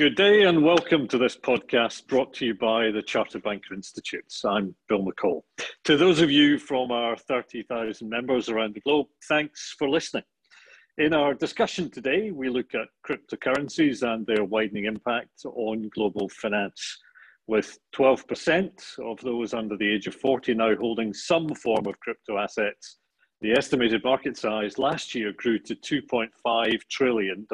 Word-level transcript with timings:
Good 0.00 0.16
day 0.16 0.44
and 0.44 0.64
welcome 0.64 1.06
to 1.08 1.18
this 1.18 1.36
podcast 1.36 2.06
brought 2.06 2.32
to 2.36 2.46
you 2.46 2.54
by 2.54 2.90
the 2.90 3.02
Chartered 3.02 3.42
Banker 3.42 3.74
Institutes. 3.74 4.42
I'm 4.46 4.74
Bill 4.88 5.04
McCall. 5.04 5.42
To 5.84 5.98
those 5.98 6.22
of 6.22 6.30
you 6.30 6.58
from 6.58 6.90
our 6.90 7.18
30,000 7.18 8.08
members 8.08 8.48
around 8.48 8.74
the 8.74 8.80
globe, 8.80 9.08
thanks 9.28 9.74
for 9.78 9.90
listening. 9.90 10.22
In 10.96 11.12
our 11.12 11.34
discussion 11.34 11.90
today, 11.90 12.30
we 12.30 12.48
look 12.48 12.74
at 12.74 12.88
cryptocurrencies 13.06 14.02
and 14.02 14.26
their 14.26 14.46
widening 14.46 14.86
impact 14.86 15.44
on 15.44 15.90
global 15.94 16.30
finance, 16.30 16.96
with 17.46 17.78
12% 17.94 18.70
of 19.00 19.20
those 19.20 19.52
under 19.52 19.76
the 19.76 19.92
age 19.94 20.06
of 20.06 20.14
40 20.14 20.54
now 20.54 20.74
holding 20.76 21.12
some 21.12 21.46
form 21.56 21.86
of 21.86 22.00
crypto 22.00 22.38
assets. 22.38 23.00
The 23.42 23.52
estimated 23.52 24.02
market 24.02 24.38
size 24.38 24.78
last 24.78 25.14
year 25.14 25.34
grew 25.36 25.58
to 25.58 25.74
$2.5 25.74 26.80
trillion. 26.90 27.46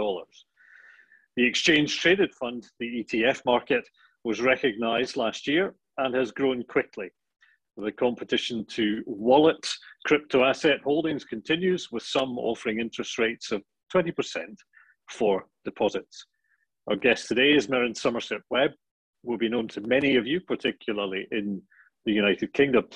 The 1.37 1.47
exchange 1.47 2.01
traded 2.01 2.35
fund, 2.35 2.67
the 2.81 3.05
ETF 3.05 3.45
market, 3.45 3.87
was 4.25 4.41
recognized 4.41 5.17
last 5.17 5.47
year 5.47 5.75
and 5.99 6.15
has 6.15 6.33
grown 6.33 6.63
quickly. 6.65 7.11
The 7.77 7.93
competition 7.93 8.65
to 8.71 9.03
wallet 9.07 9.69
crypto 10.07 10.45
asset 10.45 10.81
holdings 10.83 11.25
continues, 11.25 11.93
with 11.93 12.03
some 12.03 12.39
offering 12.39 12.81
interest 12.81 13.19
rates 13.19 13.53
of 13.53 13.63
20% 13.95 14.15
for 15.11 15.45
deposits. 15.65 16.25
Our 16.89 16.97
guest 16.97 17.29
today 17.29 17.53
is 17.53 17.69
Merryn 17.69 17.95
Somerset 17.95 18.41
Webb, 18.49 18.71
will 19.23 19.37
be 19.37 19.51
known 19.51 19.69
to 19.69 19.83
many 19.83 20.17
of 20.17 20.27
you, 20.27 20.41
particularly 20.41 21.27
in 21.33 21.61
the 22.07 22.13
United 22.13 22.55
Kingdom. 22.55 22.87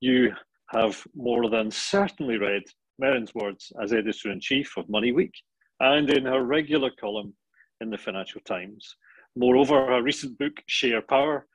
You 0.00 0.32
have 0.68 1.04
more 1.14 1.50
than 1.50 1.70
certainly 1.70 2.38
read 2.38 2.62
Merryn's 3.02 3.34
words 3.34 3.70
as 3.82 3.92
editor 3.92 4.30
in 4.30 4.40
chief 4.40 4.78
of 4.78 4.86
MoneyWeek 4.86 5.32
and 5.80 6.08
in 6.08 6.24
her 6.24 6.42
regular 6.42 6.90
column 6.98 7.34
in 7.82 7.90
the 7.90 7.98
Financial 7.98 8.40
Times. 8.42 8.96
Moreover, 9.36 9.86
her 9.86 10.02
recent 10.02 10.38
book, 10.38 10.62
Share 10.66 11.02
Power, 11.02 11.46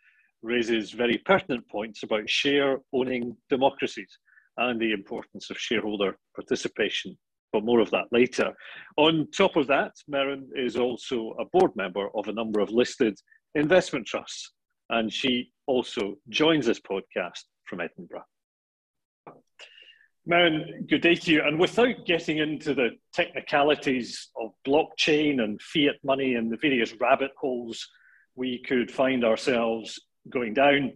raises 0.43 0.91
very 0.91 1.17
pertinent 1.17 1.67
points 1.67 2.03
about 2.03 2.29
share 2.29 2.77
owning 2.93 3.35
democracies 3.49 4.19
and 4.57 4.79
the 4.79 4.91
importance 4.91 5.49
of 5.49 5.59
shareholder 5.59 6.17
participation. 6.35 7.17
But 7.53 7.63
more 7.63 7.79
of 7.79 7.89
that 7.91 8.05
later. 8.11 8.53
On 8.97 9.27
top 9.35 9.55
of 9.55 9.67
that, 9.67 9.93
Merryn 10.11 10.47
is 10.55 10.75
also 10.75 11.35
a 11.39 11.45
board 11.45 11.71
member 11.75 12.09
of 12.13 12.27
a 12.27 12.33
number 12.33 12.59
of 12.59 12.69
listed 12.71 13.17
investment 13.55 14.05
trusts, 14.05 14.51
and 14.89 15.11
she 15.11 15.51
also 15.65 16.15
joins 16.29 16.65
this 16.65 16.79
podcast 16.79 17.43
from 17.65 17.81
Edinburgh. 17.81 18.25
Merryn, 20.27 20.85
good 20.89 21.01
day 21.01 21.15
to 21.15 21.31
you. 21.31 21.41
And 21.41 21.57
without 21.57 22.05
getting 22.05 22.39
into 22.39 22.73
the 22.73 22.89
technicalities 23.13 24.27
of 24.35 24.51
blockchain 24.67 25.41
and 25.41 25.61
fiat 25.61 25.95
money 26.03 26.35
and 26.35 26.51
the 26.51 26.57
various 26.57 26.93
rabbit 26.99 27.31
holes 27.39 27.87
we 28.35 28.61
could 28.67 28.91
find 28.91 29.23
ourselves 29.23 30.01
going 30.29 30.53
down, 30.53 30.91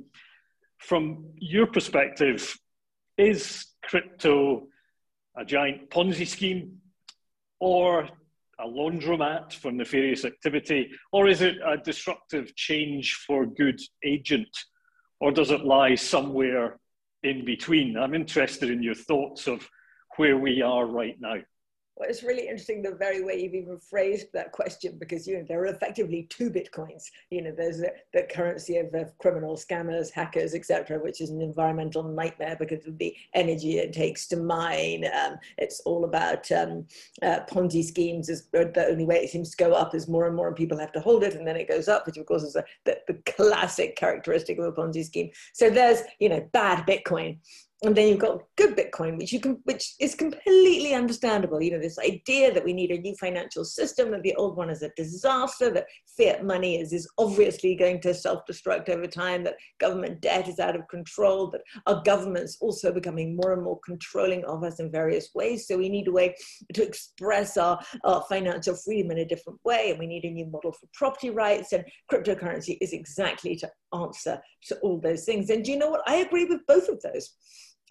from 0.79 1.29
your 1.37 1.65
perspective, 1.65 2.53
is 3.17 3.67
crypto 3.83 4.67
a 5.37 5.45
giant 5.45 5.89
Ponzi 5.89 6.27
scheme 6.27 6.79
or 7.61 8.09
a 8.59 8.67
laundromat 8.67 9.53
for 9.53 9.71
nefarious 9.71 10.25
activity, 10.25 10.89
or 11.13 11.29
is 11.29 11.41
it 11.41 11.55
a 11.65 11.77
disruptive 11.77 12.53
change 12.57 13.13
for 13.25 13.45
good 13.45 13.79
agent, 14.03 14.49
or 15.21 15.31
does 15.31 15.51
it 15.51 15.61
lie 15.61 15.95
somewhere 15.95 16.81
in 17.23 17.45
between. 17.45 17.97
I'm 17.97 18.13
interested 18.13 18.69
in 18.69 18.81
your 18.81 18.95
thoughts 18.95 19.47
of 19.47 19.67
where 20.17 20.37
we 20.37 20.61
are 20.61 20.85
right 20.85 21.15
now. 21.19 21.35
Well, 21.97 22.09
it's 22.09 22.23
really 22.23 22.47
interesting 22.47 22.81
the 22.81 22.95
very 22.95 23.21
way 23.21 23.41
you've 23.41 23.53
even 23.53 23.77
phrased 23.77 24.27
that 24.33 24.53
question 24.53 24.97
because 24.97 25.27
you 25.27 25.37
know 25.37 25.45
there 25.47 25.61
are 25.61 25.65
effectively 25.65 26.25
two 26.29 26.49
bitcoins. 26.49 27.03
You 27.29 27.41
know, 27.41 27.51
there's 27.55 27.79
the, 27.79 27.91
the 28.13 28.23
currency 28.23 28.77
of, 28.77 28.93
of 28.93 29.17
criminals, 29.17 29.65
scammers, 29.65 30.09
hackers, 30.09 30.55
etc., 30.55 30.99
which 30.99 31.19
is 31.19 31.31
an 31.31 31.41
environmental 31.41 32.03
nightmare 32.03 32.55
because 32.57 32.87
of 32.87 32.97
the 32.97 33.13
energy 33.33 33.77
it 33.77 33.91
takes 33.91 34.27
to 34.29 34.37
mine. 34.37 35.05
Um, 35.13 35.35
it's 35.57 35.81
all 35.81 36.05
about 36.05 36.49
um, 36.51 36.87
uh, 37.21 37.41
Ponzi 37.49 37.83
schemes. 37.83 38.29
Is 38.29 38.47
the 38.51 38.87
only 38.89 39.05
way 39.05 39.17
it 39.17 39.29
seems 39.29 39.51
to 39.51 39.63
go 39.63 39.73
up 39.73 39.93
is 39.93 40.07
more 40.07 40.27
and 40.27 40.35
more 40.35 40.53
people 40.55 40.79
have 40.79 40.93
to 40.93 41.01
hold 41.01 41.23
it, 41.23 41.35
and 41.35 41.45
then 41.45 41.57
it 41.57 41.67
goes 41.67 41.89
up, 41.89 42.05
which 42.05 42.17
of 42.17 42.25
course 42.25 42.43
is 42.43 42.55
a, 42.55 42.63
the, 42.85 42.97
the 43.07 43.21
classic 43.25 43.97
characteristic 43.97 44.57
of 44.57 44.65
a 44.65 44.71
Ponzi 44.71 45.03
scheme. 45.03 45.29
So 45.53 45.69
there's 45.69 46.01
you 46.19 46.29
know 46.29 46.47
bad 46.53 46.87
Bitcoin 46.87 47.37
and 47.83 47.95
then 47.95 48.07
you've 48.07 48.19
got 48.19 48.43
good 48.57 48.77
bitcoin 48.77 49.17
which 49.17 49.33
you 49.33 49.39
can 49.39 49.59
which 49.63 49.95
is 49.99 50.13
completely 50.13 50.93
understandable. 50.93 51.61
You 51.61 51.71
know 51.71 51.79
this 51.79 51.97
idea 51.97 52.53
that 52.53 52.63
we 52.63 52.73
need 52.73 52.91
a 52.91 52.99
new 52.99 53.15
financial 53.15 53.65
system 53.65 54.11
that 54.11 54.21
the 54.21 54.35
old 54.35 54.55
one 54.55 54.69
is 54.69 54.83
a 54.83 54.91
disaster 54.95 55.71
that 55.71 55.87
fiat 56.17 56.45
money 56.45 56.79
is 56.79 56.93
is 56.93 57.09
obviously 57.17 57.75
going 57.75 57.99
to 58.01 58.13
self-destruct 58.13 58.89
over 58.89 59.07
time 59.07 59.43
that 59.43 59.55
government 59.79 60.21
debt 60.21 60.47
is 60.47 60.59
out 60.59 60.75
of 60.75 60.87
control 60.89 61.49
that 61.49 61.61
our 61.87 62.01
government's 62.03 62.57
also 62.61 62.91
becoming 62.91 63.35
more 63.35 63.53
and 63.53 63.63
more 63.63 63.79
controlling 63.79 64.45
of 64.45 64.63
us 64.63 64.79
in 64.79 64.91
various 64.91 65.29
ways. 65.33 65.67
So 65.67 65.77
we 65.77 65.89
need 65.89 66.07
a 66.07 66.11
way 66.11 66.35
to 66.73 66.83
express 66.83 67.57
our, 67.57 67.79
our 68.03 68.23
financial 68.29 68.75
freedom 68.75 69.11
in 69.11 69.19
a 69.19 69.25
different 69.25 69.59
way 69.63 69.89
and 69.89 69.99
we 69.99 70.07
need 70.07 70.25
a 70.25 70.29
new 70.29 70.45
model 70.45 70.71
for 70.71 70.87
property 70.93 71.31
rights 71.31 71.73
and 71.73 71.83
cryptocurrency 72.11 72.77
is 72.79 72.93
exactly 72.93 73.55
to 73.55 73.69
answer 73.93 74.39
to 74.67 74.75
all 74.79 74.99
those 74.99 75.25
things. 75.25 75.49
And 75.49 75.65
do 75.65 75.71
you 75.71 75.77
know 75.77 75.89
what? 75.89 76.07
I 76.07 76.17
agree 76.17 76.45
with 76.45 76.65
both 76.67 76.87
of 76.87 77.01
those 77.01 77.33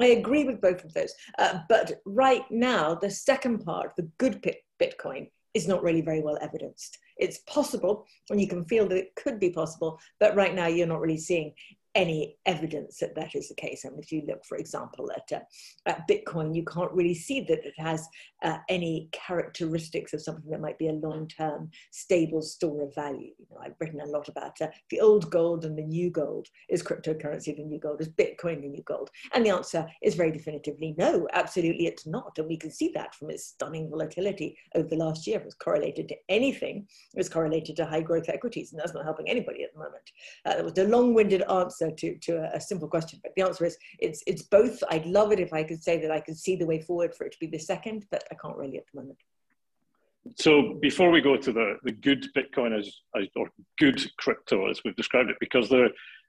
I 0.01 0.07
agree 0.07 0.45
with 0.45 0.61
both 0.61 0.85
of 0.85 0.93
those. 0.95 1.13
Uh, 1.39 1.61
but 1.69 2.01
right 2.05 2.45
now, 2.51 2.95
the 2.95 3.11
second 3.11 3.65
part, 3.65 3.93
the 3.97 4.09
good 4.19 4.43
Bitcoin, 4.81 5.29
is 5.53 5.67
not 5.67 5.83
really 5.83 6.01
very 6.01 6.21
well 6.21 6.39
evidenced. 6.41 6.99
It's 7.17 7.39
possible, 7.39 8.07
and 8.31 8.41
you 8.41 8.47
can 8.47 8.65
feel 8.65 8.89
that 8.89 8.97
it 8.97 9.15
could 9.17 9.41
be 9.41 9.51
possible, 9.51 9.99
but 10.21 10.37
right 10.37 10.55
now 10.55 10.69
you're 10.69 10.87
not 10.87 11.01
really 11.01 11.19
seeing 11.19 11.53
any 11.95 12.37
evidence 12.47 12.99
that 12.99 13.15
that 13.17 13.35
is 13.35 13.49
the 13.49 13.55
case. 13.55 13.85
And 13.85 13.99
if 13.99 14.13
you 14.13 14.23
look, 14.27 14.45
for 14.45 14.57
example, 14.57 15.11
at, 15.13 15.37
uh, 15.37 15.45
at 15.87 16.07
Bitcoin, 16.09 16.55
you 16.55 16.65
can't 16.65 16.93
really 16.93 17.15
see 17.15 17.41
that 17.43 17.65
it 17.65 17.75
has 17.79 18.07
uh, 18.43 18.59
any 18.69 19.09
characteristics 19.13 20.13
of 20.13 20.23
something 20.23 20.51
that 20.51 20.61
might 20.61 20.79
be 20.79 20.89
a 20.89 20.93
long-term 20.93 21.71
stable 21.91 22.43
store 22.43 22.85
of 22.85 22.95
value. 22.95 23.33
You 23.39 23.47
know, 23.51 23.59
I've 23.63 23.75
written 23.81 24.01
a 24.01 24.07
lot 24.07 24.29
about 24.29 24.61
uh, 24.61 24.69
the 24.91 25.01
old 25.01 25.31
gold 25.31 25.65
and 25.65 25.77
the 25.77 25.83
new 25.83 26.11
gold. 26.11 26.47
Is 26.69 26.83
cryptocurrency 26.83 27.57
the 27.57 27.65
new 27.65 27.81
gold? 27.81 28.01
Is 28.01 28.09
Bitcoin 28.09 28.63
the 28.63 28.69
new 28.69 28.83
gold? 28.85 29.11
And 29.33 29.45
the 29.45 29.51
answer 29.51 29.87
is 30.03 30.15
very 30.15 30.31
definitively 30.31 30.95
no, 30.97 31.27
absolutely 31.33 31.87
it's 31.87 32.07
not. 32.07 32.39
And 32.39 32.47
we 32.47 32.57
can 32.57 32.71
see 32.71 32.93
that 32.95 33.15
from 33.15 33.31
its 33.31 33.47
stunning 33.47 33.91
volatility 33.91 34.57
over 34.75 34.89
the 34.89 34.97
last 34.97 35.27
year. 35.27 35.41
It 35.41 35.45
was 35.45 35.55
correlated 35.55 36.09
to 36.09 36.17
anything. 36.29 36.87
It 37.15 37.19
was 37.19 37.29
correlated 37.29 37.77
to 37.77 37.87
high 37.87 38.01
growth 38.01 38.29
equities, 38.29 38.73
and 38.73 38.81
that's 38.81 38.95
not 38.95 39.05
helping 39.05 39.29
anybody 39.29 39.65
at 39.65 39.73
the 39.73 39.79
moment. 39.79 40.11
Uh, 40.45 40.55
that 40.57 40.65
was 40.65 40.79
a 40.79 40.85
long-winded 40.85 41.43
answer 41.51 41.80
to, 41.89 42.19
to 42.19 42.33
a, 42.37 42.57
a 42.57 42.61
simple 42.61 42.89
question, 42.89 43.21
but 43.23 43.33
the 43.37 43.43
answer 43.43 43.65
is 43.65 43.79
it's, 43.99 44.23
it's 44.27 44.43
both. 44.43 44.83
I'd 44.91 45.07
love 45.07 45.33
it 45.33 45.41
if 45.41 45.53
I 45.53 45.63
could 45.63 45.83
say 45.83 46.01
that 46.03 46.11
I 46.11 46.21
could 46.21 46.37
see 46.37 46.57
the 46.57 46.67
way 46.67 46.81
forward 46.81 47.15
for 47.15 47.25
it 47.25 47.33
to 47.33 47.39
be 47.41 47.47
the 47.47 47.59
second, 47.59 48.07
but 48.11 48.25
I 48.31 48.35
can't 48.35 48.57
really 48.57 48.77
at 48.77 48.85
the 48.93 49.01
moment. 49.01 49.19
So 50.37 50.79
before 50.83 51.11
we 51.11 51.23
go 51.23 51.37
to 51.37 51.53
the, 51.53 51.77
the 51.83 51.93
good 51.93 52.27
Bitcoin 52.37 52.79
as, 52.79 52.87
as 53.19 53.27
or 53.37 53.49
good 53.79 53.99
crypto 54.19 54.69
as 54.69 54.83
we've 54.85 54.97
described 54.97 55.31
it, 55.31 55.37
because 55.41 55.69
there 55.71 55.89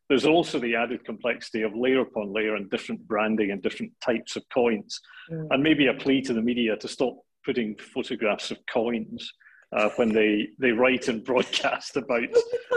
there's 0.09 0.25
also 0.25 0.59
the 0.59 0.75
added 0.75 1.05
complexity 1.05 1.61
of 1.61 1.73
layer 1.73 2.01
upon 2.01 2.33
layer 2.33 2.55
and 2.55 2.69
different 2.69 3.07
branding 3.07 3.51
and 3.51 3.61
different 3.61 3.93
types 4.03 4.35
of 4.35 4.43
coins, 4.53 4.99
mm. 5.31 5.47
and 5.51 5.63
maybe 5.63 5.87
a 5.87 5.93
plea 5.93 6.21
to 6.21 6.33
the 6.33 6.41
media 6.41 6.75
to 6.75 6.87
stop 6.87 7.15
putting 7.45 7.77
photographs 7.77 8.51
of 8.51 8.57
coins 8.71 9.31
uh, 9.73 9.89
when 9.95 10.09
they, 10.09 10.49
they 10.59 10.71
write 10.71 11.07
and 11.07 11.23
broadcast 11.23 11.95
about 11.95 12.23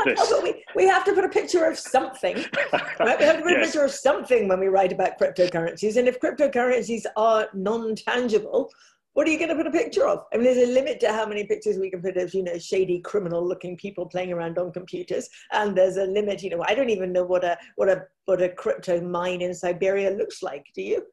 this. 0.04 0.32
we, 0.42 0.64
we 0.76 0.86
have 0.86 1.04
to 1.04 1.12
put 1.12 1.24
a 1.24 1.28
picture 1.28 1.64
of 1.64 1.78
something. 1.78 2.44
Right? 3.00 3.18
We 3.18 3.24
have 3.24 3.36
to 3.38 3.42
put 3.42 3.52
yes. 3.52 3.60
a 3.60 3.64
picture 3.64 3.84
of 3.84 3.90
something 3.90 4.48
when 4.48 4.60
we 4.60 4.68
write 4.68 4.92
about 4.92 5.18
cryptocurrencies. 5.18 5.96
And 5.96 6.06
if 6.06 6.20
cryptocurrencies 6.20 7.04
are 7.16 7.48
non 7.52 7.96
tangible, 7.96 8.70
what 9.14 9.26
are 9.26 9.30
you 9.30 9.38
going 9.38 9.50
to 9.50 9.56
put 9.56 9.66
a 9.66 9.70
picture 9.70 10.06
of? 10.06 10.24
I 10.32 10.36
mean, 10.36 10.44
there's 10.44 10.68
a 10.68 10.72
limit 10.72 11.00
to 11.00 11.12
how 11.12 11.26
many 11.26 11.44
pictures 11.44 11.76
we 11.78 11.90
can 11.90 12.00
put 12.00 12.16
of, 12.16 12.32
you 12.34 12.42
know, 12.42 12.58
shady 12.58 13.00
criminal 13.00 13.46
looking 13.46 13.76
people 13.76 14.06
playing 14.06 14.32
around 14.32 14.58
on 14.58 14.72
computers. 14.72 15.28
And 15.52 15.76
there's 15.76 15.96
a 15.96 16.04
limit, 16.04 16.42
you 16.42 16.50
know, 16.50 16.64
I 16.66 16.74
don't 16.74 16.90
even 16.90 17.12
know 17.12 17.24
what 17.24 17.44
a, 17.44 17.58
what 17.76 17.88
a, 17.88 18.04
what 18.24 18.42
a 18.42 18.48
crypto 18.48 19.00
mine 19.00 19.42
in 19.42 19.54
Siberia 19.54 20.10
looks 20.10 20.42
like. 20.42 20.66
Do 20.74 20.82
you? 20.82 21.04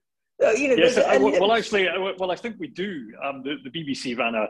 you 0.55 0.69
know, 0.69 0.75
yes, 0.75 0.97
I, 0.97 1.17
well, 1.17 1.51
actually, 1.51 1.87
well, 2.17 2.31
I 2.31 2.35
think 2.35 2.55
we 2.59 2.67
do. 2.67 3.13
Um, 3.23 3.43
the, 3.43 3.57
the 3.63 3.69
BBC 3.69 4.17
ran 4.17 4.33
a, 4.35 4.47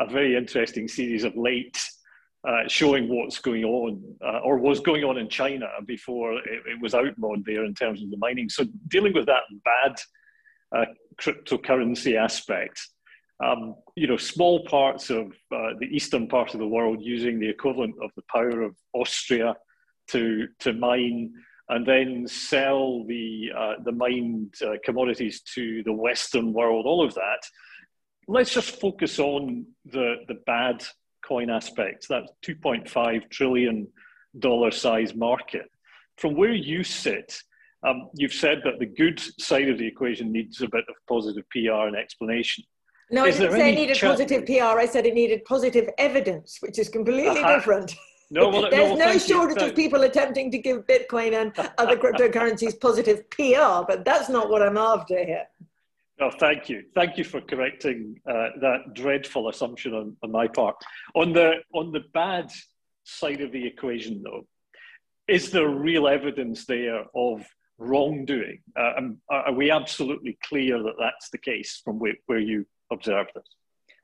a 0.00 0.06
very 0.06 0.36
interesting 0.36 0.88
series 0.88 1.24
of 1.24 1.36
late 1.36 1.78
uh, 2.48 2.66
showing 2.68 3.08
what's 3.08 3.38
going 3.38 3.64
on 3.64 4.02
uh, 4.24 4.38
or 4.38 4.58
was 4.58 4.80
going 4.80 5.04
on 5.04 5.18
in 5.18 5.28
China 5.28 5.66
before 5.86 6.32
it, 6.38 6.62
it, 6.66 6.80
was 6.80 6.94
outlawed 6.94 7.44
there 7.44 7.64
in 7.66 7.74
terms 7.74 8.02
of 8.02 8.10
the 8.10 8.16
mining. 8.16 8.48
So 8.48 8.64
dealing 8.88 9.12
with 9.12 9.26
that 9.26 9.42
bad 9.64 9.96
uh, 10.74 10.86
cryptocurrency 11.20 12.16
aspect, 12.16 12.80
um, 13.44 13.74
you 13.94 14.06
know, 14.06 14.16
small 14.16 14.64
parts 14.64 15.10
of 15.10 15.26
uh, 15.54 15.74
the 15.78 15.88
eastern 15.90 16.28
part 16.28 16.54
of 16.54 16.60
the 16.60 16.66
world 16.66 16.98
using 17.02 17.38
the 17.38 17.48
equivalent 17.48 17.94
of 18.02 18.10
the 18.16 18.22
power 18.32 18.62
of 18.62 18.74
Austria 18.94 19.54
to 20.08 20.48
to 20.60 20.72
mine 20.72 21.32
and 21.68 21.86
then 21.86 22.26
sell 22.26 23.04
the 23.06 23.50
uh, 23.56 23.74
the 23.84 23.92
mined 23.92 24.54
uh, 24.64 24.72
commodities 24.84 25.42
to 25.54 25.82
the 25.84 25.92
Western 25.92 26.52
world. 26.52 26.86
All 26.86 27.04
of 27.04 27.14
that 27.14 27.42
let's 28.30 28.54
just 28.54 28.80
focus 28.80 29.18
on 29.18 29.66
the, 29.84 30.16
the 30.28 30.34
bad 30.46 30.84
coin 31.26 31.50
aspects, 31.50 32.06
that 32.08 32.24
2.5 32.46 33.30
trillion 33.30 33.88
dollar 34.38 34.70
size 34.70 35.14
market. 35.14 35.68
From 36.16 36.36
where 36.36 36.52
you 36.52 36.84
sit, 36.84 37.36
um, 37.86 38.08
you've 38.14 38.32
said 38.32 38.60
that 38.64 38.78
the 38.78 38.86
good 38.86 39.20
side 39.40 39.68
of 39.68 39.78
the 39.78 39.86
equation 39.86 40.30
needs 40.30 40.60
a 40.62 40.68
bit 40.68 40.84
of 40.88 40.94
positive 41.08 41.44
PR 41.50 41.88
and 41.88 41.96
explanation. 41.96 42.62
No, 43.10 43.26
Is 43.26 43.36
I 43.36 43.38
didn't 43.40 43.56
say 43.56 43.72
it 43.72 43.74
needed 43.74 43.98
positive 43.98 44.46
PR. 44.46 44.78
I 44.78 44.86
said 44.86 45.06
it 45.06 45.14
needed 45.14 45.44
positive 45.44 45.88
evidence, 45.98 46.58
which 46.60 46.78
is 46.78 46.88
completely 46.88 47.40
uh-huh. 47.40 47.56
different. 47.56 47.94
No, 48.30 48.48
well, 48.48 48.70
there's 48.70 48.96
no, 48.96 49.06
no 49.06 49.18
shortage 49.18 49.60
of 49.60 49.74
people 49.74 50.02
attempting 50.02 50.52
to 50.52 50.58
give 50.58 50.86
Bitcoin 50.86 51.32
and 51.32 51.52
other 51.78 51.96
cryptocurrencies 52.02 52.78
positive 52.80 53.28
PR, 53.30 53.84
but 53.88 54.04
that's 54.04 54.28
not 54.28 54.48
what 54.48 54.62
I'm 54.62 54.76
after 54.76 55.24
here. 55.24 55.46
No, 56.20 56.30
thank 56.30 56.68
you. 56.68 56.84
Thank 56.94 57.16
you 57.16 57.24
for 57.24 57.40
correcting 57.40 58.20
uh, 58.28 58.50
that 58.60 58.92
dreadful 58.92 59.48
assumption 59.48 59.94
on, 59.94 60.16
on 60.22 60.30
my 60.30 60.46
part. 60.48 60.76
On 61.14 61.32
the 61.32 61.62
on 61.72 61.92
the 61.92 62.04
bad 62.12 62.52
side 63.04 63.40
of 63.40 63.52
the 63.52 63.66
equation, 63.66 64.22
though, 64.22 64.46
is 65.26 65.50
there 65.50 65.68
real 65.68 66.06
evidence 66.06 66.66
there 66.66 67.04
of 67.14 67.46
wrongdoing? 67.78 68.60
Uh, 68.78 69.00
are 69.30 69.54
we 69.54 69.70
absolutely 69.70 70.36
clear 70.44 70.82
that 70.82 70.96
that's 70.98 71.30
the 71.30 71.38
case 71.38 71.80
from 71.82 71.98
where, 71.98 72.14
where 72.26 72.38
you 72.38 72.66
observed 72.92 73.30
this? 73.34 73.48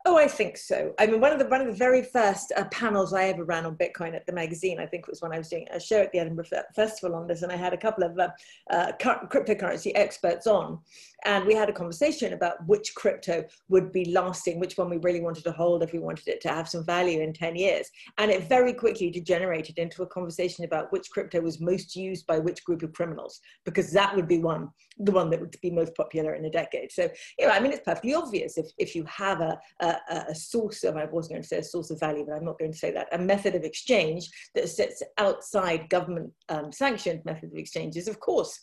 Oh, 0.08 0.17
I 0.17 0.29
think 0.29 0.56
so. 0.56 0.94
I 1.00 1.06
mean, 1.08 1.20
one 1.20 1.32
of 1.32 1.41
the 1.41 1.49
one 1.49 1.61
of 1.61 1.67
the 1.67 1.73
very 1.73 2.00
first 2.00 2.53
uh, 2.56 2.67
panels 2.67 3.12
I 3.12 3.25
ever 3.25 3.43
ran 3.43 3.67
on 3.67 3.76
Bitcoin 3.76 4.14
at 4.14 4.25
the 4.25 4.32
magazine, 4.32 4.79
I 4.79 4.87
think 4.87 5.08
was 5.08 5.20
when 5.20 5.32
I 5.32 5.38
was 5.38 5.49
doing 5.49 5.67
a 5.73 5.81
show 5.81 6.00
at 6.00 6.12
the 6.12 6.20
Edinburgh 6.20 6.47
Festival 6.76 7.17
on 7.17 7.26
this, 7.26 7.43
and 7.43 7.50
I 7.50 7.56
had 7.56 7.73
a 7.73 7.76
couple 7.76 8.05
of 8.05 8.17
uh, 8.17 8.29
uh, 8.70 8.93
cryptocurrency 9.00 9.91
experts 9.97 10.47
on, 10.47 10.79
and 11.25 11.44
we 11.44 11.55
had 11.55 11.69
a 11.69 11.73
conversation 11.73 12.35
about 12.35 12.64
which 12.69 12.94
crypto 12.94 13.44
would 13.69 13.91
be 13.91 14.12
lasting, 14.12 14.61
which 14.61 14.79
one 14.79 14.88
we 14.88 14.99
really 14.99 15.20
wanted 15.20 15.43
to 15.43 15.50
hold 15.50 15.82
if 15.82 15.93
we 15.93 15.99
wanted 15.99 16.29
it 16.29 16.41
to 16.43 16.49
have 16.49 16.69
some 16.69 16.85
value 16.85 17.20
in 17.20 17.32
10 17.32 17.56
years. 17.56 17.91
And 18.19 18.31
it 18.31 18.49
very 18.49 18.73
quickly 18.73 19.11
degenerated 19.11 19.79
into 19.79 20.05
a 20.05 20.06
conversation 20.06 20.64
about 20.64 20.93
which 20.93 21.11
crypto 21.11 21.41
was 21.41 21.61
most 21.61 21.97
used 21.97 22.26
by 22.26 22.38
which 22.38 22.64
group 22.64 22.82
of 22.82 22.93
criminals, 22.93 23.41
because 23.64 23.91
that 23.93 24.14
would 24.14 24.29
be 24.29 24.38
one, 24.38 24.69
the 24.99 25.11
one 25.11 25.31
that 25.31 25.41
would 25.41 25.56
be 25.61 25.70
most 25.70 25.97
popular 25.97 26.35
in 26.35 26.44
a 26.44 26.50
decade. 26.50 26.93
So, 26.93 27.08
you 27.38 27.47
know, 27.47 27.53
I 27.53 27.58
mean, 27.58 27.73
it's 27.73 27.85
perfectly 27.85 28.14
obvious 28.14 28.56
if, 28.56 28.67
if 28.79 28.94
you 28.94 29.05
have 29.06 29.41
a, 29.41 29.58
a, 29.81 29.95
a 30.08 30.34
source 30.34 30.84
of, 30.84 30.96
I 30.96 31.04
was 31.06 31.28
going 31.28 31.43
to 31.43 31.46
say 31.48 31.58
a 31.58 31.62
source 31.62 31.90
of 31.90 32.00
value, 32.00 32.25
but 32.26 32.34
I'm 32.34 32.44
not 32.44 32.58
going 32.58 32.72
to 32.72 32.78
say 32.78 32.90
that, 32.93 33.08
a 33.12 33.19
method 33.19 33.54
of 33.54 33.64
exchange 33.64 34.28
that 34.54 34.69
sits 34.69 35.02
outside 35.19 35.88
government 35.88 36.32
um, 36.48 36.72
sanctioned 36.72 37.25
method 37.25 37.50
of 37.52 37.58
exchanges, 37.58 38.08
of 38.08 38.20
course, 38.20 38.58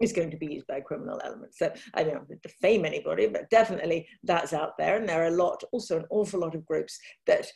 is 0.00 0.12
going 0.12 0.30
to 0.30 0.36
be 0.36 0.52
used 0.54 0.66
by 0.66 0.80
criminal 0.80 1.20
elements. 1.24 1.58
So 1.58 1.72
I 1.94 2.02
don't 2.02 2.28
to 2.28 2.36
defame 2.42 2.84
anybody, 2.84 3.26
but 3.28 3.48
definitely 3.50 4.06
that's 4.24 4.52
out 4.52 4.76
there. 4.76 4.96
And 4.96 5.08
there 5.08 5.22
are 5.22 5.28
a 5.28 5.30
lot, 5.30 5.62
also 5.72 5.98
an 5.98 6.04
awful 6.10 6.40
lot 6.40 6.54
of 6.54 6.66
groups 6.66 6.98
that 7.26 7.46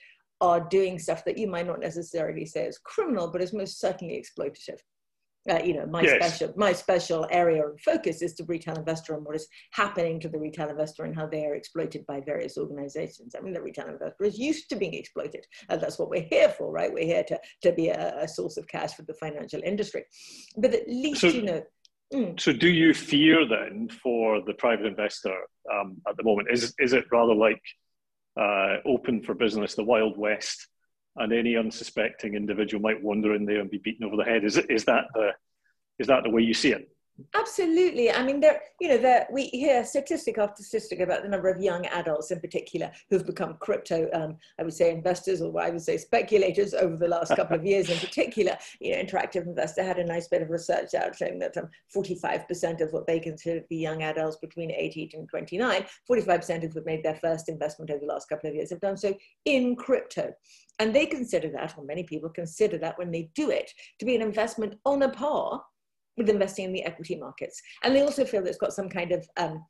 are 0.41 0.61
doing 0.61 0.99
stuff 0.99 1.25
that 1.27 1.37
you 1.37 1.47
might 1.47 1.67
not 1.67 1.81
necessarily 1.81 2.47
say 2.47 2.65
is 2.65 2.79
criminal, 2.79 3.31
but 3.31 3.43
is 3.43 3.53
most 3.53 3.79
certainly 3.79 4.23
exploitative. 4.23 4.79
Uh, 5.49 5.59
you 5.65 5.73
know, 5.73 5.87
my 5.87 6.03
yes. 6.03 6.17
special 6.17 6.53
my 6.57 6.71
special 6.71 7.27
area 7.31 7.67
of 7.67 7.81
focus 7.81 8.21
is 8.21 8.37
the 8.37 8.45
retail 8.45 8.75
investor 8.77 9.15
and 9.15 9.25
what 9.25 9.35
is 9.35 9.49
happening 9.73 10.21
to 10.21 10.29
the 10.29 10.39
retail 10.39 10.69
investor 10.69 11.05
and 11.05 11.17
how 11.17 11.27
they 11.27 11.47
are 11.47 11.55
exploited 11.55 12.05
by 12.07 12.21
various 12.21 12.59
organizations. 12.59 13.35
I 13.35 13.41
mean, 13.41 13.55
the 13.55 13.63
retail 13.63 13.89
investor 13.89 14.25
is 14.25 14.39
used 14.39 14.69
to 14.69 14.77
being 14.77 14.93
exploited, 14.93 15.47
and 15.71 15.81
that's 15.81 15.99
what 15.99 16.11
we're 16.11 16.29
here 16.29 16.51
for, 16.51 16.71
right? 16.71 16.93
We're 16.93 17.07
here 17.07 17.25
to 17.25 17.41
to 17.63 17.73
be 17.73 17.89
a, 17.89 18.25
a 18.25 18.29
source 18.29 18.59
of 18.59 18.69
cash 18.69 18.93
for 18.93 19.03
the 19.03 19.15
financial 19.15 19.63
industry. 19.65 20.05
But 20.59 20.75
at 20.75 20.87
least 20.87 21.23
so, 21.23 21.29
you 21.29 21.43
know 21.43 21.63
Mm. 22.13 22.41
So, 22.41 22.53
do 22.53 22.69
you 22.69 22.93
fear 22.93 23.47
then 23.47 23.89
for 24.03 24.43
the 24.43 24.55
private 24.55 24.87
investor 24.87 25.35
um, 25.73 25.99
at 26.09 26.17
the 26.17 26.25
moment? 26.25 26.49
Is 26.51 26.75
is 26.79 26.93
it 26.93 27.05
rather 27.13 27.35
like 27.35 27.63
uh, 28.39 28.79
open 28.85 29.23
for 29.23 29.35
business, 29.35 29.75
the 29.75 29.85
Wild 29.85 30.19
West, 30.19 30.67
and 31.17 31.33
any 31.33 31.57
unsuspecting 31.57 32.35
individual 32.35 32.83
might 32.83 33.03
wander 33.03 33.35
in 33.35 33.45
there 33.45 33.61
and 33.61 33.71
be 33.71 33.79
beaten 33.79 34.05
over 34.05 34.17
the 34.17 34.25
head? 34.25 34.45
Is 34.45 34.57
is 34.57 34.85
that 34.85 35.05
the 35.15 35.31
is 35.99 36.07
that 36.07 36.23
the 36.23 36.31
way 36.31 36.43
you 36.43 36.55
see 36.55 36.73
it? 36.73 36.89
Absolutely. 37.35 38.11
I 38.11 38.23
mean, 38.23 38.41
there, 38.41 38.61
you 38.81 38.89
know, 38.89 38.99
there, 38.99 39.27
we 39.31 39.45
hear 39.47 39.85
statistic 39.85 40.39
after 40.39 40.63
statistic 40.63 41.01
about 41.01 41.23
the 41.23 41.29
number 41.29 41.49
of 41.49 41.61
young 41.61 41.87
adults 41.87 42.31
in 42.31 42.41
particular 42.41 42.91
who've 43.09 43.27
become 43.27 43.57
crypto, 43.61 44.09
um, 44.13 44.37
I 44.59 44.63
would 44.63 44.75
say 44.75 44.91
investors, 44.91 45.41
or 45.43 45.61
I 45.61 45.71
would 45.71 45.83
say 45.83 45.97
speculators 45.97 46.75
over 46.75 46.97
the 46.97 47.09
last 47.09 47.35
couple 47.37 47.57
of 47.57 47.65
years 47.65 47.91
in 47.91 47.99
particular. 48.01 48.57
You 48.81 48.93
know, 48.93 49.03
Interactive 49.03 49.47
Investor 49.47 49.83
had 49.83 49.99
a 49.99 50.05
nice 50.05 50.29
bit 50.29 50.43
of 50.43 50.51
research 50.51 50.95
out 50.95 51.17
showing 51.17 51.39
that 51.41 51.57
um, 51.57 51.69
45% 51.95 52.81
of 52.81 52.93
what 52.93 53.07
they 53.07 53.21
consider 53.21 53.61
to 53.61 53.67
be 53.69 53.77
young 53.77 54.03
adults 54.03 54.37
between 54.37 54.71
18 54.71 55.11
and 55.15 55.29
29, 55.29 55.85
45% 56.11 56.65
of 56.65 56.73
who 56.73 56.83
made 56.85 57.03
their 57.03 57.17
first 57.17 57.49
investment 57.49 57.91
over 57.91 58.01
the 58.01 58.07
last 58.07 58.29
couple 58.29 58.49
of 58.49 58.55
years 58.55 58.71
have 58.71 58.81
done 58.81 58.97
so 58.97 59.15
in 59.45 59.77
crypto. 59.77 60.33
And 60.79 60.95
they 60.95 61.07
consider 61.07 61.51
that, 61.51 61.75
or 61.77 61.85
many 61.85 62.05
people 62.05 62.31
consider 62.31 62.79
that 62.79 62.99
when 62.99 63.11
they 63.11 63.31
do 63.35 63.51
it, 63.51 63.71
to 63.99 64.07
be 64.07 64.17
an 64.17 64.23
investment 64.23 64.77
on 64.87 65.03
a 65.03 65.11
par 65.11 65.63
with 66.21 66.29
investing 66.29 66.67
in 66.67 66.73
the 66.73 66.85
equity 66.85 67.17
markets. 67.17 67.63
And 67.83 67.97
they 67.97 68.03
also 68.03 68.27
feel 68.27 68.43
that 68.43 68.51
it's 68.51 68.59
got 68.59 68.75
some 68.75 68.91
kind 68.91 69.13
of 69.13 69.27
um, 69.39 69.65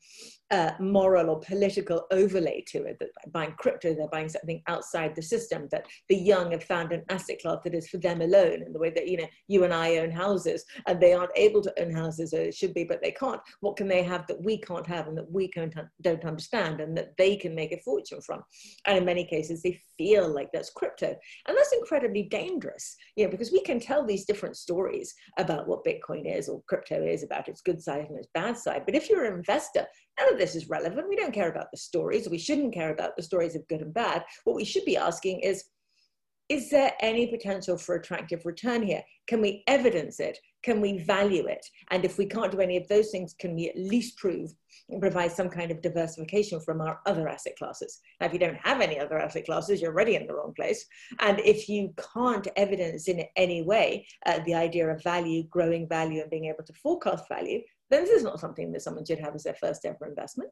uh, 0.50 0.72
moral 0.80 1.30
or 1.30 1.38
political 1.38 2.06
overlay 2.10 2.64
to 2.66 2.82
it, 2.82 2.96
that 2.98 3.10
by 3.28 3.40
buying 3.40 3.54
crypto, 3.56 3.94
they're 3.94 4.08
buying 4.08 4.28
something 4.28 4.60
outside 4.66 5.14
the 5.14 5.22
system, 5.22 5.68
that 5.70 5.86
the 6.08 6.16
young 6.16 6.50
have 6.50 6.64
found 6.64 6.90
an 6.90 7.04
asset 7.08 7.40
class 7.40 7.58
that 7.62 7.72
is 7.72 7.88
for 7.88 7.98
them 7.98 8.20
alone, 8.20 8.64
in 8.66 8.72
the 8.72 8.78
way 8.80 8.90
that, 8.90 9.06
you 9.06 9.16
know, 9.16 9.28
you 9.46 9.62
and 9.62 9.72
I 9.72 9.98
own 9.98 10.10
houses, 10.10 10.64
and 10.88 11.00
they 11.00 11.12
aren't 11.12 11.30
able 11.36 11.62
to 11.62 11.80
own 11.80 11.92
houses, 11.94 12.34
or 12.34 12.40
it 12.40 12.54
should 12.54 12.74
be, 12.74 12.82
but 12.82 13.00
they 13.00 13.12
can't. 13.12 13.40
What 13.60 13.76
can 13.76 13.86
they 13.86 14.02
have 14.02 14.26
that 14.26 14.42
we 14.42 14.58
can't 14.58 14.86
have 14.88 15.06
and 15.06 15.16
that 15.18 15.30
we 15.30 15.46
can't, 15.46 15.72
don't 16.02 16.24
understand 16.24 16.80
and 16.80 16.96
that 16.96 17.16
they 17.16 17.36
can 17.36 17.54
make 17.54 17.70
a 17.70 17.78
fortune 17.78 18.20
from? 18.20 18.42
And 18.86 18.98
in 18.98 19.04
many 19.04 19.24
cases, 19.24 19.62
they 19.62 19.80
feel 19.96 20.28
like 20.28 20.50
that's 20.52 20.70
crypto. 20.70 21.14
And 21.46 21.56
that's 21.56 21.72
incredibly 21.72 22.24
dangerous, 22.24 22.96
you 23.14 23.24
know, 23.24 23.30
because 23.30 23.52
we 23.52 23.62
can 23.62 23.78
tell 23.78 24.04
these 24.04 24.24
different 24.24 24.56
stories 24.56 25.14
about 25.38 25.68
what 25.68 25.84
Bitcoin 25.84 26.24
is 26.26 26.39
or 26.48 26.62
crypto 26.68 27.04
is, 27.04 27.22
about 27.22 27.48
its 27.48 27.60
good 27.60 27.82
side 27.82 28.06
and 28.08 28.18
its 28.18 28.28
bad 28.34 28.56
side. 28.56 28.82
But 28.86 28.94
if 28.94 29.08
you're 29.08 29.24
an 29.24 29.34
investor, 29.34 29.86
none 30.18 30.32
of 30.32 30.38
this 30.38 30.54
is 30.54 30.68
relevant. 30.68 31.08
We 31.08 31.16
don't 31.16 31.34
care 31.34 31.50
about 31.50 31.70
the 31.70 31.78
stories. 31.78 32.28
We 32.28 32.38
shouldn't 32.38 32.74
care 32.74 32.92
about 32.92 33.16
the 33.16 33.22
stories 33.22 33.54
of 33.54 33.66
good 33.68 33.82
and 33.82 33.94
bad. 33.94 34.24
What 34.44 34.56
we 34.56 34.64
should 34.64 34.84
be 34.84 34.96
asking 34.96 35.40
is, 35.40 35.64
is 36.50 36.68
there 36.68 36.92
any 37.00 37.28
potential 37.28 37.78
for 37.78 37.94
attractive 37.94 38.44
return 38.44 38.82
here? 38.82 39.02
Can 39.28 39.40
we 39.40 39.62
evidence 39.68 40.18
it? 40.18 40.36
Can 40.64 40.80
we 40.80 40.98
value 40.98 41.46
it? 41.46 41.64
And 41.92 42.04
if 42.04 42.18
we 42.18 42.26
can't 42.26 42.50
do 42.50 42.60
any 42.60 42.76
of 42.76 42.88
those 42.88 43.10
things, 43.10 43.36
can 43.38 43.54
we 43.54 43.68
at 43.68 43.78
least 43.78 44.18
prove 44.18 44.50
and 44.88 45.00
provide 45.00 45.30
some 45.30 45.48
kind 45.48 45.70
of 45.70 45.80
diversification 45.80 46.60
from 46.60 46.80
our 46.80 46.98
other 47.06 47.28
asset 47.28 47.54
classes? 47.56 48.00
Now, 48.20 48.26
if 48.26 48.32
you 48.32 48.40
don't 48.40 48.58
have 48.64 48.80
any 48.80 48.98
other 48.98 49.20
asset 49.20 49.46
classes, 49.46 49.80
you're 49.80 49.92
already 49.92 50.16
in 50.16 50.26
the 50.26 50.34
wrong 50.34 50.52
place. 50.56 50.84
And 51.20 51.38
if 51.38 51.68
you 51.68 51.94
can't 52.12 52.48
evidence 52.56 53.06
in 53.06 53.24
any 53.36 53.62
way 53.62 54.08
uh, 54.26 54.40
the 54.44 54.54
idea 54.54 54.88
of 54.88 55.04
value, 55.04 55.44
growing 55.44 55.88
value, 55.88 56.20
and 56.20 56.30
being 56.30 56.46
able 56.46 56.64
to 56.64 56.72
forecast 56.74 57.28
value, 57.28 57.60
then 57.90 58.04
this 58.04 58.18
is 58.18 58.24
not 58.24 58.40
something 58.40 58.72
that 58.72 58.82
someone 58.82 59.04
should 59.06 59.20
have 59.20 59.36
as 59.36 59.44
their 59.44 59.54
first 59.54 59.84
ever 59.84 60.04
investment. 60.04 60.50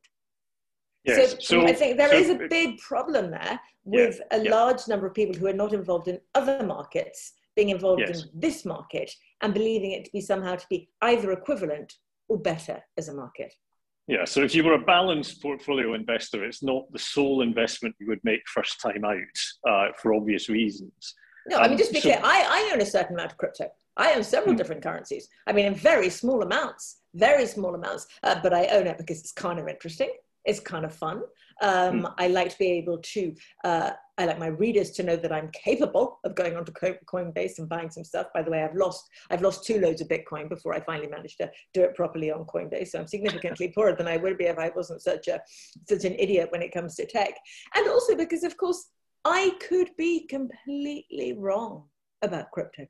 Yes. 1.04 1.32
So, 1.32 1.60
so 1.60 1.66
I 1.66 1.72
think 1.72 1.96
there 1.96 2.10
so, 2.10 2.16
is 2.16 2.30
a 2.30 2.48
big 2.48 2.78
problem 2.78 3.30
there 3.30 3.60
with 3.84 4.20
yeah, 4.30 4.38
a 4.38 4.42
yeah. 4.42 4.50
large 4.50 4.88
number 4.88 5.06
of 5.06 5.14
people 5.14 5.34
who 5.34 5.46
are 5.46 5.52
not 5.52 5.72
involved 5.72 6.08
in 6.08 6.18
other 6.34 6.62
markets 6.64 7.32
being 7.56 7.70
involved 7.70 8.02
yes. 8.06 8.22
in 8.22 8.28
this 8.34 8.64
market 8.64 9.10
and 9.42 9.54
believing 9.54 9.92
it 9.92 10.04
to 10.04 10.10
be 10.12 10.20
somehow 10.20 10.54
to 10.54 10.66
be 10.68 10.88
either 11.02 11.32
equivalent 11.32 11.94
or 12.28 12.38
better 12.38 12.80
as 12.96 13.08
a 13.08 13.14
market. 13.14 13.52
Yeah, 14.06 14.24
so 14.24 14.42
if 14.42 14.54
you 14.54 14.64
were 14.64 14.74
a 14.74 14.84
balanced 14.84 15.42
portfolio 15.42 15.94
investor, 15.94 16.44
it's 16.44 16.62
not 16.62 16.90
the 16.92 16.98
sole 16.98 17.42
investment 17.42 17.94
you 17.98 18.06
would 18.06 18.24
make 18.24 18.40
first 18.46 18.80
time 18.80 19.04
out 19.04 19.68
uh, 19.68 19.92
for 20.00 20.14
obvious 20.14 20.48
reasons. 20.48 21.14
No, 21.46 21.56
um, 21.56 21.62
I 21.62 21.64
mean, 21.66 21.72
um, 21.72 21.78
just 21.78 21.92
be 21.92 22.00
so, 22.00 22.08
clear, 22.08 22.20
I, 22.22 22.46
I 22.48 22.70
own 22.72 22.80
a 22.80 22.86
certain 22.86 23.14
amount 23.14 23.32
of 23.32 23.38
crypto. 23.38 23.68
I 23.96 24.14
own 24.14 24.22
several 24.22 24.54
mm. 24.54 24.58
different 24.58 24.82
currencies. 24.82 25.28
I 25.46 25.52
mean, 25.52 25.66
in 25.66 25.74
very 25.74 26.08
small 26.08 26.42
amounts, 26.42 27.00
very 27.14 27.44
small 27.46 27.74
amounts, 27.74 28.06
uh, 28.22 28.36
but 28.42 28.54
I 28.54 28.66
own 28.66 28.86
it 28.86 28.96
because 28.98 29.20
it's 29.20 29.32
kind 29.32 29.58
of 29.58 29.68
interesting. 29.68 30.10
It's 30.48 30.60
kind 30.60 30.84
of 30.84 30.94
fun. 30.94 31.22
Um, 31.60 32.02
mm. 32.02 32.14
I 32.18 32.28
like 32.28 32.50
to 32.50 32.58
be 32.58 32.72
able 32.72 32.98
to, 32.98 33.34
uh, 33.64 33.90
I 34.16 34.24
like 34.26 34.38
my 34.38 34.46
readers 34.46 34.90
to 34.92 35.02
know 35.02 35.16
that 35.16 35.32
I'm 35.32 35.50
capable 35.52 36.18
of 36.24 36.34
going 36.34 36.56
onto 36.56 36.72
Coinbase 36.72 37.58
and 37.58 37.68
buying 37.68 37.90
some 37.90 38.04
stuff. 38.04 38.28
By 38.34 38.42
the 38.42 38.50
way, 38.50 38.62
I've 38.62 38.74
lost, 38.74 39.08
I've 39.30 39.42
lost 39.42 39.64
two 39.64 39.80
loads 39.80 40.00
of 40.00 40.08
Bitcoin 40.08 40.48
before 40.48 40.74
I 40.74 40.80
finally 40.80 41.08
managed 41.08 41.38
to 41.38 41.50
do 41.74 41.82
it 41.82 41.94
properly 41.94 42.30
on 42.30 42.44
Coinbase. 42.46 42.88
So 42.88 43.00
I'm 43.00 43.06
significantly 43.06 43.68
poorer 43.74 43.94
than 43.94 44.08
I 44.08 44.16
would 44.16 44.38
be 44.38 44.46
if 44.46 44.58
I 44.58 44.70
wasn't 44.74 45.02
such 45.02 45.28
a, 45.28 45.40
such 45.88 46.04
an 46.04 46.14
idiot 46.18 46.48
when 46.50 46.62
it 46.62 46.72
comes 46.72 46.96
to 46.96 47.06
tech. 47.06 47.34
And 47.74 47.88
also 47.88 48.16
because 48.16 48.42
of 48.42 48.56
course, 48.56 48.90
I 49.24 49.52
could 49.68 49.90
be 49.96 50.26
completely 50.26 51.34
wrong 51.34 51.84
about 52.22 52.50
crypto 52.50 52.86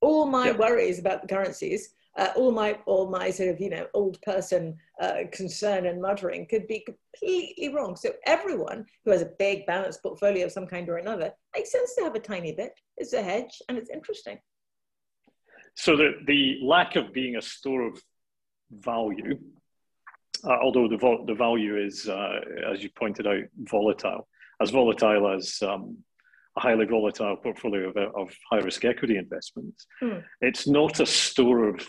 all 0.00 0.26
my 0.26 0.48
yep. 0.48 0.58
worries 0.58 0.98
about 0.98 1.22
the 1.22 1.28
currencies, 1.28 1.90
uh, 2.18 2.32
all 2.36 2.50
my 2.50 2.76
all 2.84 3.08
my 3.08 3.30
sort 3.30 3.48
of 3.48 3.60
you 3.60 3.70
know 3.70 3.86
old 3.94 4.20
person 4.22 4.76
uh, 5.00 5.20
concern 5.32 5.86
and 5.86 6.02
muttering 6.02 6.46
could 6.50 6.66
be 6.66 6.84
completely 6.84 7.72
wrong. 7.74 7.96
So 7.96 8.12
everyone 8.26 8.84
who 9.04 9.12
has 9.12 9.22
a 9.22 9.30
big 9.38 9.64
balanced 9.66 10.02
portfolio 10.02 10.44
of 10.46 10.52
some 10.52 10.66
kind 10.66 10.88
or 10.88 10.96
another 10.96 11.32
makes 11.54 11.72
sense 11.72 11.94
to 11.94 12.04
have 12.04 12.16
a 12.16 12.20
tiny 12.20 12.52
bit. 12.52 12.72
It's 12.96 13.12
a 13.12 13.22
hedge 13.22 13.62
and 13.68 13.78
it's 13.78 13.90
interesting. 13.90 14.38
So 15.74 15.96
the 15.96 16.10
the 16.26 16.58
lack 16.62 16.96
of 16.96 17.12
being 17.12 17.36
a 17.36 17.42
store 17.42 17.86
of 17.86 18.02
value, 18.72 19.38
uh, 20.44 20.58
although 20.60 20.88
the 20.88 20.98
the 21.26 21.34
value 21.34 21.80
is, 21.80 22.08
uh, 22.08 22.40
as 22.70 22.82
you 22.82 22.90
pointed 22.90 23.28
out, 23.28 23.44
volatile, 23.58 24.26
as 24.60 24.70
volatile 24.70 25.32
as 25.36 25.62
um, 25.62 25.98
a 26.56 26.60
highly 26.60 26.84
volatile 26.84 27.36
portfolio 27.36 27.90
of, 27.90 27.96
of 27.96 28.34
high 28.50 28.58
risk 28.58 28.84
equity 28.84 29.16
investments. 29.16 29.86
Mm. 30.02 30.24
It's 30.40 30.66
not 30.66 30.98
a 30.98 31.06
store 31.06 31.68
of 31.68 31.88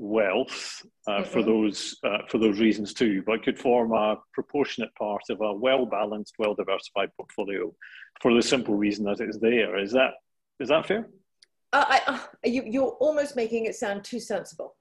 wealth 0.00 0.82
uh, 1.06 1.22
for 1.22 1.42
those 1.42 1.96
uh, 2.04 2.18
for 2.28 2.38
those 2.38 2.58
reasons 2.58 2.94
too, 2.94 3.22
but 3.26 3.42
could 3.42 3.58
form 3.58 3.92
a 3.92 4.16
proportionate 4.32 4.94
part 4.94 5.22
of 5.28 5.40
a 5.42 5.52
well 5.52 5.84
balanced, 5.84 6.34
well 6.38 6.54
diversified 6.54 7.10
portfolio 7.16 7.72
for 8.20 8.34
the 8.34 8.42
simple 8.42 8.74
reason 8.74 9.04
that 9.04 9.20
it's 9.20 9.38
there. 9.38 9.78
Is 9.78 9.92
that 9.92 10.12
is 10.58 10.70
that 10.70 10.86
fair? 10.86 11.08
Uh, 11.72 11.84
I, 11.86 12.00
uh, 12.06 12.18
you, 12.44 12.64
you're 12.66 12.96
almost 12.98 13.36
making 13.36 13.66
it 13.66 13.76
sound 13.76 14.02
too 14.02 14.18
sensible. 14.18 14.74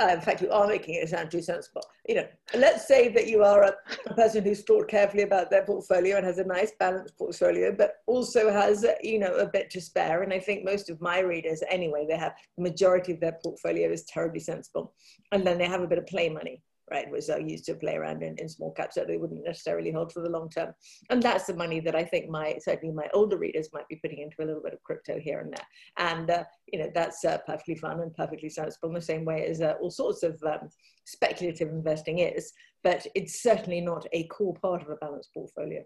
Uh, 0.00 0.08
in 0.12 0.20
fact, 0.20 0.42
you 0.42 0.50
are 0.50 0.66
making 0.66 0.96
it 0.96 1.08
sound 1.08 1.30
too 1.30 1.40
sensible. 1.40 1.82
You 2.08 2.16
know, 2.16 2.26
let's 2.56 2.88
say 2.88 3.08
that 3.10 3.28
you 3.28 3.44
are 3.44 3.62
a, 3.62 3.74
a, 4.06 4.14
person 4.14 4.42
who's 4.42 4.62
thought 4.62 4.88
carefully 4.88 5.22
about 5.22 5.50
their 5.50 5.64
portfolio 5.64 6.16
and 6.16 6.26
has 6.26 6.38
a 6.38 6.44
nice 6.44 6.72
balanced 6.80 7.16
portfolio, 7.16 7.70
but 7.70 7.98
also 8.06 8.50
has, 8.50 8.84
you 9.02 9.20
know, 9.20 9.36
a 9.36 9.46
bit 9.46 9.70
to 9.70 9.80
spare. 9.80 10.22
And 10.22 10.32
I 10.32 10.40
think 10.40 10.64
most 10.64 10.90
of 10.90 11.00
my 11.00 11.20
readers, 11.20 11.62
anyway, 11.70 12.06
they 12.08 12.16
have 12.16 12.34
the 12.56 12.64
majority 12.64 13.12
of 13.12 13.20
their 13.20 13.38
portfolio 13.40 13.88
is 13.88 14.04
terribly 14.04 14.40
sensible, 14.40 14.94
and 15.30 15.46
then 15.46 15.58
they 15.58 15.68
have 15.68 15.82
a 15.82 15.86
bit 15.86 15.98
of 15.98 16.06
play 16.06 16.28
money 16.28 16.60
right, 16.90 17.10
was 17.10 17.30
uh, 17.30 17.38
used 17.38 17.64
to 17.66 17.74
play 17.74 17.96
around 17.96 18.22
in, 18.22 18.36
in 18.38 18.48
small 18.48 18.72
caps 18.72 18.94
that 18.94 19.06
they 19.06 19.16
wouldn't 19.16 19.44
necessarily 19.44 19.90
hold 19.90 20.12
for 20.12 20.20
the 20.20 20.28
long 20.28 20.48
term. 20.48 20.74
And 21.10 21.22
that's 21.22 21.46
the 21.46 21.54
money 21.54 21.80
that 21.80 21.94
I 21.94 22.04
think 22.04 22.28
my, 22.28 22.56
certainly 22.60 22.94
my 22.94 23.08
older 23.14 23.38
readers 23.38 23.68
might 23.72 23.88
be 23.88 23.96
putting 23.96 24.18
into 24.18 24.36
a 24.40 24.46
little 24.46 24.62
bit 24.62 24.74
of 24.74 24.82
crypto 24.82 25.18
here 25.18 25.40
and 25.40 25.52
there. 25.52 25.66
And, 25.98 26.30
uh, 26.30 26.44
you 26.72 26.78
know, 26.78 26.90
that's 26.94 27.24
uh, 27.24 27.38
perfectly 27.46 27.76
fun 27.76 28.00
and 28.00 28.14
perfectly 28.14 28.48
sensible 28.48 28.88
in 28.88 28.94
the 28.94 29.00
same 29.00 29.24
way 29.24 29.46
as 29.46 29.60
uh, 29.60 29.74
all 29.80 29.90
sorts 29.90 30.22
of 30.22 30.40
um, 30.44 30.68
speculative 31.06 31.68
investing 31.68 32.18
is, 32.18 32.52
but 32.82 33.06
it's 33.14 33.42
certainly 33.42 33.80
not 33.80 34.06
a 34.12 34.24
core 34.24 34.54
part 34.60 34.82
of 34.82 34.90
a 34.90 34.96
balanced 34.96 35.32
portfolio. 35.32 35.82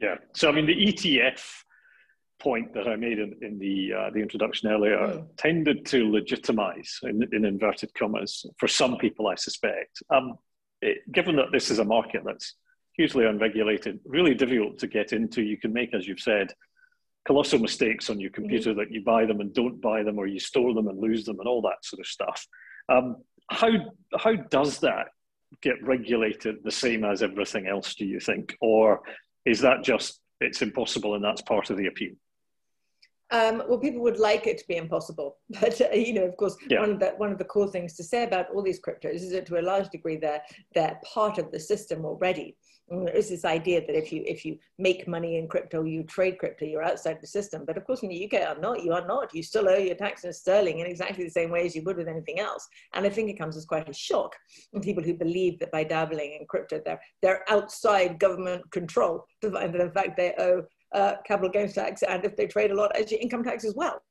Yeah. 0.00 0.16
So, 0.34 0.48
I 0.48 0.52
mean, 0.52 0.66
the 0.66 0.92
ETF 0.92 1.42
point 2.40 2.72
that 2.74 2.86
I 2.86 2.96
made 2.96 3.18
in, 3.18 3.34
in 3.42 3.58
the 3.58 3.92
uh, 3.92 4.10
the 4.10 4.20
introduction 4.20 4.70
earlier 4.70 4.98
mm. 4.98 5.26
tended 5.36 5.86
to 5.86 6.10
legitimize, 6.10 6.98
in, 7.02 7.22
in, 7.32 7.44
inverted 7.44 7.92
commas, 7.94 8.46
for 8.58 8.68
some 8.68 8.96
people, 8.96 9.26
I 9.26 9.34
suspect. 9.34 10.02
Um, 10.10 10.34
it, 10.80 10.98
given 11.12 11.36
that 11.36 11.52
this 11.52 11.70
is 11.70 11.78
a 11.78 11.84
market 11.84 12.22
that's 12.24 12.54
hugely 12.92 13.26
unregulated, 13.26 14.00
really 14.04 14.34
difficult 14.34 14.78
to 14.78 14.86
get 14.86 15.12
into, 15.12 15.42
you 15.42 15.56
can 15.56 15.72
make, 15.72 15.94
as 15.94 16.06
you've 16.06 16.20
said, 16.20 16.52
colossal 17.26 17.58
mistakes 17.58 18.10
on 18.10 18.20
your 18.20 18.30
computer 18.30 18.70
mm-hmm. 18.70 18.78
that 18.78 18.92
you 18.92 19.02
buy 19.02 19.24
them 19.26 19.40
and 19.40 19.52
don't 19.52 19.80
buy 19.80 20.02
them, 20.02 20.18
or 20.18 20.26
you 20.26 20.40
store 20.40 20.74
them 20.74 20.88
and 20.88 20.98
lose 20.98 21.24
them, 21.24 21.38
and 21.40 21.48
all 21.48 21.62
that 21.62 21.84
sort 21.84 22.00
of 22.00 22.06
stuff. 22.06 22.46
Um, 22.88 23.16
how 23.50 23.70
how 24.18 24.34
does 24.34 24.78
that 24.80 25.08
get 25.62 25.82
regulated 25.82 26.56
the 26.62 26.70
same 26.70 27.04
as 27.04 27.22
everything 27.22 27.66
else? 27.66 27.94
Do 27.94 28.04
you 28.04 28.20
think, 28.20 28.56
or 28.60 29.00
is 29.44 29.60
that 29.60 29.82
just 29.82 30.20
it's 30.40 30.62
impossible 30.62 31.14
and 31.14 31.24
that's 31.24 31.42
part 31.42 31.70
of 31.70 31.76
the 31.76 31.86
appeal? 31.86 32.14
Um, 33.30 33.62
well, 33.68 33.78
people 33.78 34.00
would 34.02 34.18
like 34.18 34.46
it 34.46 34.56
to 34.58 34.66
be 34.66 34.76
impossible, 34.76 35.36
but 35.60 35.80
uh, 35.80 35.94
you 35.94 36.14
know, 36.14 36.24
of 36.24 36.36
course, 36.36 36.56
yeah. 36.68 36.80
one 36.80 36.90
of 36.92 37.00
the 37.00 37.10
one 37.18 37.30
of 37.30 37.38
the 37.38 37.44
core 37.44 37.70
things 37.70 37.94
to 37.94 38.04
say 38.04 38.24
about 38.24 38.50
all 38.50 38.62
these 38.62 38.80
cryptos 38.80 39.16
is 39.16 39.32
that 39.32 39.46
to 39.46 39.60
a 39.60 39.62
large 39.62 39.88
degree 39.90 40.16
they're 40.16 40.42
they're 40.74 40.98
part 41.04 41.38
of 41.38 41.50
the 41.52 41.60
system 41.60 42.04
already. 42.04 42.56
And 42.90 43.06
there 43.06 43.14
is 43.14 43.28
this 43.28 43.44
idea 43.44 43.80
that 43.86 43.96
if 43.96 44.12
you 44.12 44.22
if 44.24 44.44
you 44.44 44.58
make 44.78 45.06
money 45.06 45.36
in 45.36 45.46
crypto, 45.46 45.84
you 45.84 46.04
trade 46.04 46.38
crypto, 46.38 46.64
you're 46.64 46.82
outside 46.82 47.18
the 47.20 47.26
system. 47.26 47.64
But 47.66 47.76
of 47.76 47.84
course, 47.84 48.02
in 48.02 48.08
the 48.08 48.24
UK, 48.24 48.46
are 48.48 48.58
not. 48.58 48.82
You 48.82 48.92
are 48.94 49.06
not. 49.06 49.34
You 49.34 49.42
still 49.42 49.68
owe 49.68 49.76
your 49.76 49.94
tax 49.94 50.24
in 50.24 50.32
sterling 50.32 50.78
in 50.78 50.86
exactly 50.86 51.24
the 51.24 51.30
same 51.30 51.50
way 51.50 51.66
as 51.66 51.76
you 51.76 51.82
would 51.82 51.98
with 51.98 52.08
anything 52.08 52.40
else. 52.40 52.66
And 52.94 53.04
I 53.04 53.10
think 53.10 53.28
it 53.28 53.38
comes 53.38 53.58
as 53.58 53.66
quite 53.66 53.88
a 53.88 53.92
shock 53.92 54.34
to 54.74 54.80
people 54.80 55.02
who 55.02 55.14
believe 55.14 55.58
that 55.58 55.70
by 55.70 55.84
dabbling 55.84 56.38
in 56.40 56.46
crypto, 56.46 56.80
they're 56.82 57.00
they're 57.20 57.44
outside 57.50 58.18
government 58.18 58.70
control 58.70 59.26
that 59.42 59.74
in 59.74 59.90
fact 59.92 60.16
they 60.16 60.32
owe 60.38 60.62
uh, 60.94 61.14
capital 61.26 61.50
gains 61.50 61.74
tax, 61.74 62.02
and 62.02 62.24
if 62.24 62.36
they 62.36 62.46
trade 62.46 62.70
a 62.70 62.74
lot, 62.74 62.96
actually 62.96 63.18
income 63.18 63.44
tax 63.44 63.64
as 63.64 63.74
well. 63.74 64.02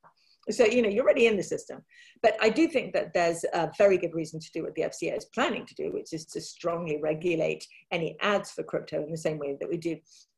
So, 0.49 0.65
you 0.65 0.81
know, 0.81 0.89
you're 0.89 1.03
already 1.03 1.27
in 1.27 1.35
the 1.35 1.43
system. 1.43 1.83
But 2.23 2.37
I 2.41 2.49
do 2.49 2.67
think 2.67 2.93
that 2.93 3.13
there's 3.13 3.43
a 3.53 3.69
very 3.77 3.97
good 3.97 4.13
reason 4.13 4.39
to 4.39 4.51
do 4.53 4.63
what 4.63 4.75
the 4.75 4.83
FCA 4.83 5.17
is 5.17 5.25
planning 5.25 5.65
to 5.65 5.75
do, 5.75 5.91
which 5.91 6.13
is 6.13 6.25
to 6.27 6.41
strongly 6.41 6.99
regulate 7.01 7.65
any 7.91 8.15
ads 8.21 8.51
for 8.51 8.63
crypto 8.63 9.03
in 9.03 9.11
the 9.11 9.17
same 9.17 9.39
way 9.39 9.57
that 9.59 9.69
we 9.69 9.77
do 9.77 9.97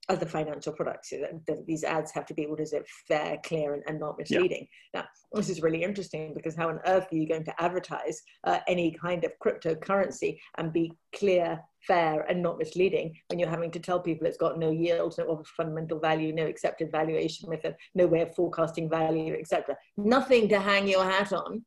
other 0.10 0.26
financial 0.26 0.74
products. 0.74 1.14
these 1.68 1.84
ads 1.84 2.12
have 2.12 2.26
to 2.26 2.34
be 2.34 2.48
what 2.48 2.60
is 2.60 2.74
it 2.74 2.86
fair, 3.08 3.38
clear, 3.46 3.76
and, 3.76 3.84
and 3.88 4.00
not 4.00 4.18
misleading. 4.18 4.68
Yeah. 4.94 5.02
Now, 5.02 5.08
this 5.34 5.50
is 5.50 5.62
really 5.62 5.84
interesting 5.84 6.34
because 6.34 6.56
how 6.56 6.70
on 6.70 6.80
earth 6.88 7.08
are 7.12 7.16
you 7.16 7.28
going 7.28 7.46
to 7.46 7.62
advertise 7.62 8.22
uh, 8.44 8.60
any 8.68 8.92
kind 8.92 9.24
of 9.24 9.32
cryptocurrency 9.44 10.40
and 10.58 10.74
be 10.74 10.92
clear, 11.16 11.60
fair, 11.86 12.22
and 12.22 12.42
not 12.42 12.58
misleading 12.58 13.16
when 13.28 13.38
you're 13.38 13.50
having 13.50 13.72
to 13.72 13.80
tell 13.80 14.00
people 14.00 14.26
it's 14.26 14.38
got 14.38 14.58
no 14.58 14.72
yield, 14.72 15.16
no 15.20 15.44
fundamental 15.56 16.00
value, 16.00 16.34
no 16.34 16.48
accepted 16.48 16.92
valuation 16.92 17.48
method, 17.48 17.76
no 17.94 18.08
way 18.08 18.22
of 18.22 18.34
forecasting 18.34 18.90
value, 18.90 19.36
etc. 19.36 19.78
Nothing 19.96 20.50
to 20.50 20.60
hang 20.60 20.88
your 20.88 21.04
hat 21.04 21.32
on. 21.32 21.64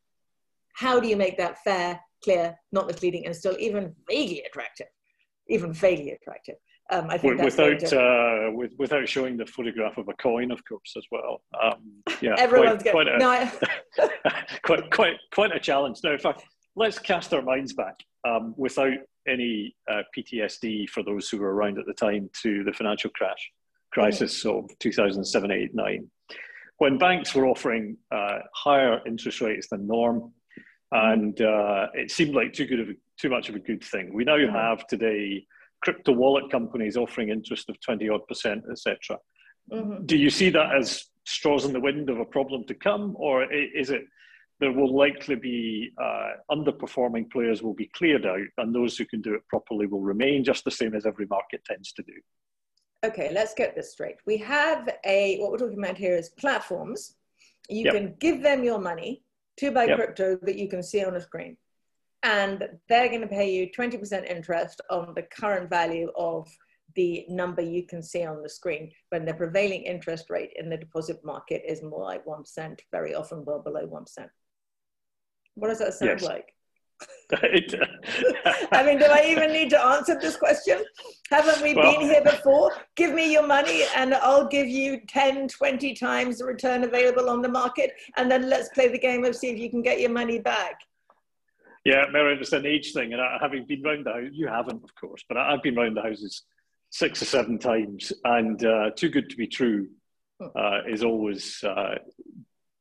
How 0.74 0.98
do 0.98 1.06
you 1.06 1.16
make 1.16 1.38
that 1.38 1.62
fair, 1.62 2.00
clear, 2.24 2.56
not 2.72 2.88
misleading, 2.88 3.26
and 3.26 3.36
still 3.36 3.56
even 3.60 3.94
vaguely 4.08 4.42
attractive? 4.42 4.88
Even 5.48 5.72
vaguely 5.72 6.10
attractive. 6.10 6.56
Um, 6.90 7.06
I 7.08 7.16
think 7.16 7.40
without 7.40 7.92
uh, 7.92 8.50
with, 8.52 8.72
without 8.78 9.08
showing 9.08 9.36
the 9.36 9.46
photograph 9.46 9.96
of 9.96 10.08
a 10.08 10.14
coin, 10.14 10.50
of 10.50 10.62
course, 10.64 10.94
as 10.96 11.04
well. 11.10 11.40
Um, 11.62 12.02
yeah, 12.20 12.34
everyone's 12.36 12.82
quite, 12.82 12.92
quite, 12.92 13.08
a, 13.08 13.18
no, 13.18 13.30
I... 13.30 13.52
quite 14.62 14.90
quite 14.90 15.16
quite 15.32 15.56
a 15.56 15.60
challenge. 15.60 16.00
Now, 16.04 16.12
in 16.12 16.18
fact, 16.18 16.44
let's 16.76 16.98
cast 16.98 17.32
our 17.32 17.42
minds 17.42 17.72
back 17.72 17.94
um, 18.26 18.54
without 18.56 18.98
any 19.28 19.74
uh, 19.90 20.02
PTSD 20.16 20.88
for 20.88 21.02
those 21.02 21.28
who 21.28 21.38
were 21.38 21.54
around 21.54 21.78
at 21.78 21.86
the 21.86 21.94
time 21.94 22.28
to 22.42 22.64
the 22.64 22.72
financial 22.72 23.10
crash 23.10 23.50
crisis 23.92 24.44
mm-hmm. 24.44 24.64
of 24.64 24.78
2007, 24.78 25.50
8, 25.50 25.74
9, 25.74 26.10
when 26.78 26.98
banks 26.98 27.34
were 27.34 27.46
offering 27.46 27.96
uh, 28.10 28.38
higher 28.54 29.00
interest 29.06 29.40
rates 29.40 29.68
than 29.70 29.86
norm, 29.86 30.32
and 30.90 31.40
uh, 31.40 31.86
it 31.94 32.10
seemed 32.10 32.34
like 32.34 32.52
too 32.52 32.66
good 32.66 32.80
of 32.80 32.88
a, 32.88 32.92
too 33.20 33.28
much 33.30 33.48
of 33.48 33.54
a 33.54 33.60
good 33.60 33.82
thing. 33.84 34.12
We 34.12 34.24
now 34.24 34.36
mm-hmm. 34.36 34.54
have 34.54 34.86
today 34.86 35.46
crypto 35.82 36.12
wallet 36.12 36.50
companies 36.50 36.96
offering 36.96 37.28
interest 37.28 37.68
of 37.68 37.80
20 37.80 38.08
odd 38.08 38.26
percent, 38.28 38.64
etc. 38.70 39.18
Mm-hmm. 39.70 40.06
Do 40.06 40.16
you 40.16 40.30
see 40.30 40.50
that 40.50 40.74
as 40.74 41.04
straws 41.24 41.64
in 41.64 41.72
the 41.72 41.80
wind 41.80 42.10
of 42.10 42.18
a 42.18 42.24
problem 42.24 42.64
to 42.66 42.74
come, 42.74 43.14
or 43.18 43.52
is 43.52 43.90
it 43.90 44.02
there 44.60 44.72
will 44.72 44.94
likely 44.96 45.34
be 45.34 45.90
uh, 46.00 46.30
underperforming 46.50 47.30
players 47.32 47.62
will 47.62 47.74
be 47.74 47.90
cleared 47.96 48.24
out, 48.24 48.46
and 48.58 48.74
those 48.74 48.96
who 48.96 49.04
can 49.04 49.20
do 49.20 49.34
it 49.34 49.46
properly 49.48 49.86
will 49.86 50.00
remain 50.00 50.44
just 50.44 50.64
the 50.64 50.70
same 50.70 50.94
as 50.94 51.04
every 51.04 51.26
market 51.26 51.64
tends 51.64 51.92
to 51.92 52.02
do? 52.02 52.14
Okay, 53.04 53.30
let's 53.32 53.54
get 53.54 53.74
this 53.74 53.92
straight. 53.92 54.16
We 54.26 54.36
have 54.38 54.88
a 55.04 55.38
what 55.38 55.50
we're 55.50 55.58
talking 55.58 55.82
about 55.82 55.98
here 55.98 56.16
is 56.16 56.28
platforms. 56.28 57.16
You 57.68 57.84
yep. 57.84 57.94
can 57.94 58.14
give 58.20 58.42
them 58.42 58.62
your 58.62 58.78
money 58.78 59.22
to 59.58 59.72
buy 59.72 59.84
yep. 59.84 59.96
crypto 59.96 60.38
that 60.42 60.56
you 60.56 60.68
can 60.68 60.82
see 60.82 61.04
on 61.04 61.16
a 61.16 61.20
screen 61.20 61.56
and 62.22 62.68
they're 62.88 63.08
going 63.08 63.20
to 63.20 63.26
pay 63.26 63.50
you 63.50 63.68
20% 63.76 64.24
interest 64.30 64.80
on 64.90 65.12
the 65.14 65.22
current 65.22 65.68
value 65.68 66.10
of 66.16 66.48
the 66.94 67.24
number 67.28 67.62
you 67.62 67.86
can 67.86 68.02
see 68.02 68.24
on 68.24 68.42
the 68.42 68.48
screen 68.48 68.90
when 69.10 69.24
the 69.24 69.34
prevailing 69.34 69.82
interest 69.82 70.30
rate 70.30 70.52
in 70.56 70.68
the 70.68 70.76
deposit 70.76 71.24
market 71.24 71.62
is 71.66 71.82
more 71.82 72.04
like 72.04 72.24
1%, 72.26 72.78
very 72.90 73.14
often 73.14 73.44
well 73.44 73.60
below 73.60 73.86
1%. 73.86 74.28
What 75.54 75.68
does 75.68 75.78
that 75.78 75.94
sound 75.94 76.20
yes. 76.20 76.22
like? 76.22 76.54
I 78.72 78.84
mean, 78.84 78.98
do 78.98 79.06
I 79.06 79.26
even 79.28 79.52
need 79.52 79.70
to 79.70 79.84
answer 79.84 80.18
this 80.20 80.36
question? 80.36 80.84
Haven't 81.30 81.62
we 81.62 81.74
well, 81.74 81.92
been 81.92 82.02
here 82.02 82.22
before? 82.22 82.72
Give 82.94 83.12
me 83.12 83.32
your 83.32 83.46
money 83.46 83.82
and 83.96 84.14
I'll 84.14 84.46
give 84.46 84.68
you 84.68 85.00
10, 85.08 85.48
20 85.48 85.94
times 85.94 86.38
the 86.38 86.44
return 86.44 86.84
available 86.84 87.28
on 87.28 87.42
the 87.42 87.48
market. 87.48 87.92
And 88.16 88.30
then 88.30 88.48
let's 88.48 88.68
play 88.68 88.88
the 88.88 88.98
game 88.98 89.24
of 89.24 89.34
see 89.34 89.48
if 89.48 89.58
you 89.58 89.70
can 89.70 89.82
get 89.82 90.00
your 90.00 90.10
money 90.10 90.38
back. 90.38 90.78
Yeah, 91.84 92.04
Merryn, 92.12 92.40
it's 92.40 92.52
an 92.52 92.66
age 92.66 92.92
thing, 92.92 93.12
and 93.12 93.20
having 93.40 93.66
been 93.66 93.82
round 93.82 94.06
the 94.06 94.12
house, 94.12 94.30
you 94.32 94.46
haven't, 94.46 94.84
of 94.84 94.94
course, 94.94 95.24
but 95.28 95.36
I've 95.36 95.62
been 95.62 95.74
round 95.74 95.96
the 95.96 96.02
houses 96.02 96.42
six 96.90 97.20
or 97.22 97.24
seven 97.24 97.58
times, 97.58 98.12
and 98.24 98.64
uh, 98.64 98.90
too 98.94 99.08
good 99.08 99.28
to 99.30 99.36
be 99.36 99.48
true 99.48 99.88
uh, 100.40 100.80
is 100.88 101.02
always 101.02 101.62
uh, 101.64 101.96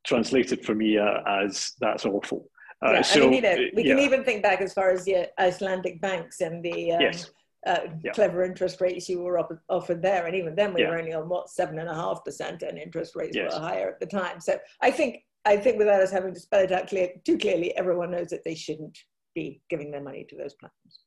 translated 0.05 0.63
for 0.63 0.75
me 0.75 0.98
uh, 0.98 1.22
as 1.27 1.74
that's 1.79 2.05
awful. 2.05 2.50
Uh, 2.86 2.93
yeah, 2.93 3.01
so, 3.01 3.22
I 3.22 3.24
mean, 3.25 3.34
you 3.34 3.41
know, 3.41 3.55
we 3.75 3.84
yeah. 3.84 3.96
can 3.96 4.03
even 4.03 4.24
think 4.24 4.43
back 4.43 4.62
as 4.62 4.74
far 4.74 4.91
as 4.91 5.05
the 5.05 5.29
Icelandic 5.39 6.01
banks 6.01 6.41
and 6.41 6.63
the 6.63 6.93
um, 6.93 7.01
yes. 7.01 7.31
Uh, 7.65 7.81
yeah. 8.03 8.12
clever 8.12 8.43
interest 8.43 8.81
rates 8.81 9.08
you 9.08 9.22
were 9.22 9.39
offered 9.70 10.01
there. 10.01 10.25
And 10.25 10.36
even 10.36 10.55
then, 10.55 10.74
we 10.74 10.81
yeah. 10.81 10.89
were 10.89 10.98
only 10.98 11.13
on 11.13 11.29
what 11.29 11.50
seven 11.50 11.77
and 11.77 11.88
a 11.88 11.93
half 11.93 12.25
percent, 12.25 12.63
and 12.63 12.77
interest 12.77 13.15
rates 13.15 13.36
yes. 13.36 13.53
were 13.53 13.60
higher 13.60 13.89
at 13.89 14.00
the 14.00 14.08
time. 14.08 14.41
So 14.41 14.58
I 14.81 14.89
think 14.89 15.24
I 15.45 15.57
think 15.57 15.77
without 15.77 16.01
us 16.01 16.12
having 16.12 16.33
to 16.33 16.39
spell 16.39 16.62
it 16.62 16.71
out 16.71 16.88
clear, 16.88 17.10
too 17.25 17.38
clearly, 17.38 17.75
everyone 17.75 18.12
knows 18.12 18.29
that 18.29 18.43
they 18.43 18.55
shouldn't 18.55 18.98
be 19.33 19.62
giving 19.69 19.91
their 19.91 20.01
money 20.01 20.25
to 20.29 20.36
those 20.36 20.53
platforms. 20.53 21.00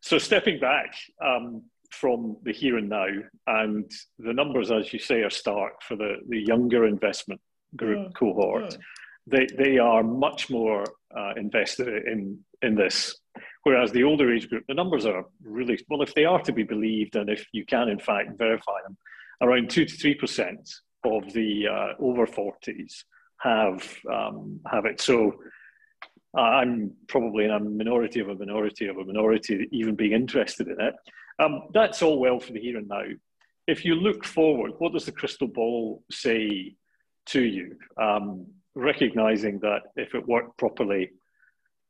So 0.00 0.18
stepping 0.18 0.58
back 0.58 0.94
um, 1.24 1.62
from 1.90 2.36
the 2.42 2.52
here 2.52 2.78
and 2.78 2.88
now, 2.88 3.06
and 3.46 3.90
the 4.18 4.32
numbers, 4.32 4.70
as 4.70 4.92
you 4.92 4.98
say, 4.98 5.22
are 5.22 5.30
stark 5.30 5.82
for 5.82 5.96
the, 5.96 6.16
the 6.28 6.40
younger 6.40 6.86
investment 6.86 7.40
group 7.74 8.08
mm. 8.08 8.14
cohort. 8.14 8.64
Mm. 8.64 8.78
They, 9.26 9.46
they 9.56 9.78
are 9.78 10.02
much 10.02 10.48
more 10.48 10.84
uh, 11.16 11.32
invested 11.36 11.88
in, 12.06 12.38
in 12.62 12.74
this. 12.74 13.16
Whereas 13.64 13.90
the 13.90 14.04
older 14.04 14.32
age 14.32 14.48
group, 14.48 14.64
the 14.68 14.74
numbers 14.74 15.04
are 15.04 15.24
really, 15.42 15.78
well, 15.88 16.02
if 16.02 16.14
they 16.14 16.24
are 16.24 16.40
to 16.42 16.52
be 16.52 16.62
believed 16.62 17.16
and 17.16 17.28
if 17.28 17.44
you 17.52 17.66
can, 17.66 17.88
in 17.88 17.98
fact, 17.98 18.38
verify 18.38 18.80
them, 18.86 18.96
around 19.42 19.68
two 19.68 19.84
to 19.84 19.96
three 19.96 20.14
percent 20.14 20.70
of 21.04 21.32
the 21.32 21.66
uh, 21.66 21.92
over 21.98 22.26
40s 22.26 23.02
have 23.38 23.88
um, 24.12 24.60
have 24.70 24.86
it. 24.86 25.00
So 25.00 25.36
I'm 26.36 26.92
probably 27.08 27.44
in 27.44 27.50
a 27.50 27.60
minority 27.60 28.20
of 28.20 28.28
a 28.28 28.34
minority 28.34 28.86
of 28.86 28.98
a 28.98 29.04
minority 29.04 29.68
even 29.72 29.94
being 29.94 30.12
interested 30.12 30.68
in 30.68 30.80
it. 30.80 30.94
Um, 31.38 31.68
that's 31.72 32.02
all 32.02 32.18
well 32.18 32.40
for 32.40 32.52
the 32.52 32.60
here 32.60 32.78
and 32.78 32.88
now. 32.88 33.04
If 33.66 33.84
you 33.84 33.94
look 33.94 34.24
forward, 34.24 34.72
what 34.78 34.92
does 34.92 35.06
the 35.06 35.12
crystal 35.12 35.48
ball 35.48 36.02
say 36.10 36.76
to 37.26 37.42
you? 37.42 37.76
Um, 38.00 38.46
recognizing 38.74 39.58
that 39.60 39.82
if 39.96 40.14
it 40.14 40.28
worked 40.28 40.58
properly, 40.58 41.10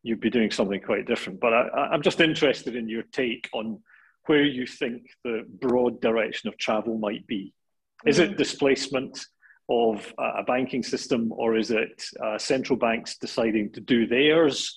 you'd 0.03 0.21
be 0.21 0.31
doing 0.31 0.50
something 0.50 0.81
quite 0.81 1.07
different. 1.07 1.41
But 1.41 1.53
I, 1.53 1.93
am 1.93 2.03
just 2.03 2.21
interested 2.21 2.76
in 2.76 2.88
your 2.88 3.03
take 3.12 3.49
on 3.53 3.81
where 4.26 4.45
you 4.45 4.67
think 4.67 5.03
the 5.25 5.45
broad 5.61 6.00
direction 6.00 6.49
of 6.49 6.57
travel 6.59 6.97
might 6.99 7.26
be. 7.26 7.53
Is 8.07 8.19
it 8.19 8.33
mm. 8.33 8.37
displacement 8.37 9.26
of 9.69 10.15
a 10.19 10.43
banking 10.45 10.83
system, 10.83 11.33
or 11.33 11.57
is 11.57 11.71
it 11.71 12.05
uh, 12.23 12.39
central 12.39 12.79
banks 12.79 13.17
deciding 13.19 13.73
to 13.73 13.81
do 13.81 14.07
theirs 14.07 14.77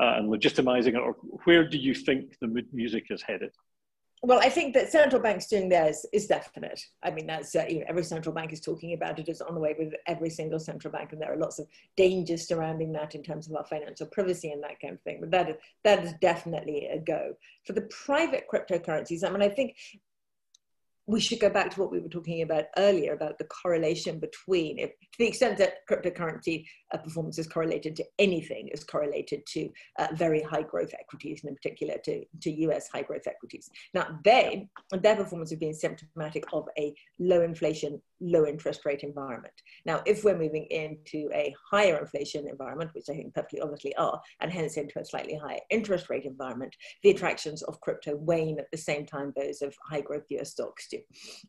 uh, 0.00 0.14
and 0.16 0.30
legitimizing 0.30 0.94
it, 0.94 0.96
or 0.96 1.12
where 1.44 1.68
do 1.68 1.76
you 1.76 1.94
think 1.94 2.36
the 2.40 2.64
music 2.72 3.06
is 3.10 3.22
headed? 3.22 3.50
Well, 4.22 4.38
I 4.38 4.50
think 4.50 4.74
that 4.74 4.92
central 4.92 5.22
banks 5.22 5.46
doing 5.46 5.70
theirs 5.70 6.04
is 6.12 6.26
definite. 6.26 6.78
I 7.02 7.10
mean, 7.10 7.26
that's 7.26 7.56
uh, 7.56 7.64
you 7.68 7.78
know, 7.78 7.86
every 7.88 8.04
central 8.04 8.34
bank 8.34 8.52
is 8.52 8.60
talking 8.60 8.92
about 8.92 9.18
it. 9.18 9.28
It's 9.28 9.40
on 9.40 9.54
the 9.54 9.60
way 9.60 9.74
with 9.78 9.94
every 10.06 10.28
single 10.28 10.58
central 10.58 10.92
bank, 10.92 11.12
and 11.12 11.20
there 11.20 11.32
are 11.32 11.38
lots 11.38 11.58
of 11.58 11.66
dangers 11.96 12.46
surrounding 12.46 12.92
that 12.92 13.14
in 13.14 13.22
terms 13.22 13.48
of 13.48 13.56
our 13.56 13.64
financial 13.64 14.06
privacy 14.06 14.50
and 14.50 14.62
that 14.62 14.78
kind 14.78 14.92
of 14.94 15.00
thing. 15.00 15.18
But 15.20 15.30
that 15.30 15.48
is 15.48 15.56
that 15.84 16.04
is 16.04 16.12
definitely 16.20 16.86
a 16.86 16.98
go 16.98 17.34
for 17.64 17.72
the 17.72 17.88
private 18.04 18.44
cryptocurrencies. 18.52 19.24
I 19.26 19.30
mean, 19.30 19.42
I 19.42 19.48
think 19.48 19.76
we 21.10 21.20
should 21.20 21.40
go 21.40 21.50
back 21.50 21.70
to 21.70 21.80
what 21.80 21.90
we 21.90 21.98
were 21.98 22.08
talking 22.08 22.42
about 22.42 22.66
earlier 22.76 23.12
about 23.12 23.36
the 23.38 23.44
correlation 23.44 24.20
between, 24.20 24.78
if, 24.78 24.90
to 24.90 25.18
the 25.18 25.26
extent 25.26 25.58
that 25.58 25.86
cryptocurrency 25.90 26.64
uh, 26.92 26.98
performance 26.98 27.38
is 27.38 27.48
correlated 27.48 27.96
to 27.96 28.04
anything, 28.18 28.68
is 28.68 28.84
correlated 28.84 29.44
to 29.46 29.68
uh, 29.98 30.06
very 30.14 30.40
high 30.42 30.62
growth 30.62 30.92
equities, 30.98 31.40
and 31.42 31.50
in 31.50 31.56
particular 31.56 31.94
to, 32.04 32.24
to 32.40 32.50
US 32.66 32.88
high 32.88 33.02
growth 33.02 33.26
equities. 33.26 33.70
Now, 33.92 34.20
they, 34.24 34.68
their 34.92 35.16
performance 35.16 35.50
has 35.50 35.58
been 35.58 35.74
symptomatic 35.74 36.44
of 36.52 36.68
a 36.78 36.94
low 37.18 37.42
inflation, 37.42 38.00
low 38.20 38.46
interest 38.46 38.84
rate 38.84 39.02
environment. 39.02 39.54
Now, 39.84 40.02
if 40.06 40.24
we're 40.24 40.38
moving 40.38 40.66
into 40.66 41.28
a 41.32 41.54
higher 41.70 41.98
inflation 41.98 42.48
environment, 42.48 42.90
which 42.94 43.08
I 43.08 43.14
think 43.14 43.34
perfectly 43.34 43.60
obviously 43.60 43.94
are, 43.96 44.20
and 44.40 44.52
hence 44.52 44.76
into 44.76 44.98
a 44.98 45.04
slightly 45.04 45.36
higher 45.36 45.60
interest 45.70 46.10
rate 46.10 46.24
environment, 46.24 46.74
the 47.02 47.10
attractions 47.10 47.62
of 47.62 47.80
crypto 47.80 48.16
wane 48.16 48.58
at 48.58 48.70
the 48.70 48.78
same 48.78 49.06
time 49.06 49.32
those 49.36 49.62
of 49.62 49.74
high 49.88 50.00
growth 50.00 50.24
US 50.30 50.52
stocks 50.52 50.88
do. 50.88 50.98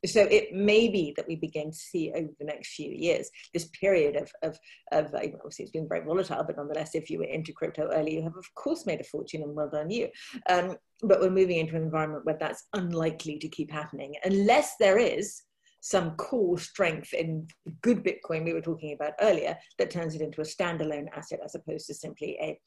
So 0.05 0.21
it 0.23 0.53
may 0.53 0.89
be 0.89 1.13
that 1.17 1.27
we 1.27 1.35
begin 1.35 1.71
to 1.71 1.77
see 1.77 2.11
over 2.15 2.29
the 2.39 2.45
next 2.45 2.73
few 2.73 2.91
years 2.91 3.29
this 3.53 3.65
period 3.79 4.15
of, 4.15 4.31
of, 4.41 4.57
of 4.91 5.13
obviously 5.13 5.63
it's 5.63 5.71
been 5.71 5.87
very 5.87 6.05
volatile, 6.05 6.43
but 6.43 6.57
nonetheless, 6.57 6.95
if 6.95 7.09
you 7.09 7.19
were 7.19 7.25
into 7.25 7.53
crypto 7.53 7.89
early, 7.91 8.15
you 8.15 8.23
have 8.23 8.37
of 8.37 8.53
course 8.55 8.85
made 8.85 9.01
a 9.01 9.05
fortune 9.05 9.41
and 9.43 9.55
well 9.55 9.69
done 9.69 9.89
you. 9.89 10.09
Um, 10.49 10.75
but 11.03 11.19
we're 11.19 11.29
moving 11.29 11.57
into 11.57 11.75
an 11.75 11.83
environment 11.83 12.25
where 12.25 12.37
that's 12.39 12.67
unlikely 12.73 13.39
to 13.39 13.49
keep 13.49 13.71
happening 13.71 14.13
unless 14.23 14.75
there 14.77 14.97
is 14.97 15.41
some 15.81 16.11
core 16.11 16.57
strength 16.57 17.13
in 17.13 17.47
good 17.81 18.03
Bitcoin 18.03 18.45
we 18.45 18.53
were 18.53 18.61
talking 18.61 18.93
about 18.93 19.13
earlier 19.19 19.57
that 19.79 19.89
turns 19.89 20.15
it 20.15 20.21
into 20.21 20.41
a 20.41 20.45
standalone 20.45 21.07
asset 21.15 21.39
as 21.43 21.55
opposed 21.55 21.87
to 21.87 21.93
simply 21.93 22.37
a, 22.39 22.57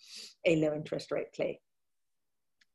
a 0.44 0.56
low 0.56 0.74
interest 0.74 1.10
rate 1.10 1.32
play. 1.32 1.60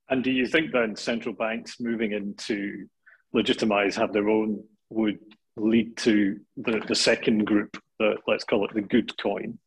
And 0.09 0.23
do 0.23 0.31
you 0.31 0.47
think 0.47 0.71
then 0.71 0.95
central 0.95 1.35
banks 1.35 1.79
moving 1.79 2.13
into 2.13 2.87
legitimize, 3.33 3.95
have 3.97 4.13
their 4.13 4.29
own, 4.29 4.63
would 4.89 5.19
lead 5.55 5.95
to 5.97 6.39
the, 6.57 6.81
the 6.87 6.95
second 6.95 7.45
group, 7.45 7.77
the, 7.99 8.15
let's 8.27 8.43
call 8.45 8.65
it 8.65 8.73
the 8.73 8.81
good 8.81 9.15
coin, 9.21 9.59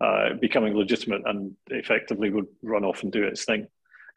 uh, 0.00 0.30
becoming 0.40 0.74
legitimate 0.74 1.22
and 1.26 1.54
effectively 1.66 2.30
would 2.30 2.46
run 2.62 2.84
off 2.84 3.02
and 3.02 3.12
do 3.12 3.24
its 3.24 3.44
thing 3.44 3.66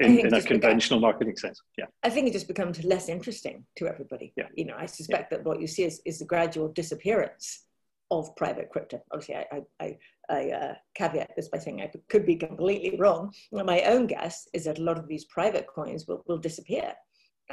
in, 0.04 0.20
in 0.20 0.34
a 0.34 0.42
conventional 0.42 1.00
become, 1.00 1.10
marketing 1.10 1.38
sense. 1.38 1.62
Yeah. 1.78 1.86
I 2.04 2.10
think 2.10 2.28
it 2.28 2.34
just 2.34 2.48
becomes 2.48 2.84
less 2.84 3.10
interesting 3.10 3.66
to 3.78 3.88
everybody. 3.88 4.34
Yeah. 4.36 4.48
You 4.56 4.66
know, 4.66 4.76
I 4.78 4.86
suspect 4.86 5.32
yeah. 5.32 5.38
that 5.38 5.46
what 5.46 5.62
you 5.62 5.68
see 5.68 5.84
is, 5.84 6.02
is 6.06 6.20
the 6.20 6.26
gradual 6.26 6.70
disappearance 6.70 7.66
of 8.12 8.36
private 8.36 8.70
crypto. 8.70 9.02
Obviously, 9.12 9.36
I, 9.36 9.46
I, 9.52 9.62
I, 9.80 9.98
I 10.30 10.52
uh, 10.52 10.74
caveat 10.96 11.32
this 11.36 11.50
by 11.50 11.58
saying 11.58 11.82
I 11.82 11.92
could 12.10 12.26
be 12.26 12.36
completely 12.36 12.98
wrong. 12.98 13.34
My 13.52 13.82
own 13.84 14.08
guess 14.08 14.48
is 14.54 14.66
that 14.66 14.78
a 14.78 14.84
lot 14.84 14.98
of 14.98 15.08
these 15.08 15.26
private 15.26 15.68
coins 15.68 16.08
will, 16.08 16.24
will 16.28 16.38
disappear 16.38 16.94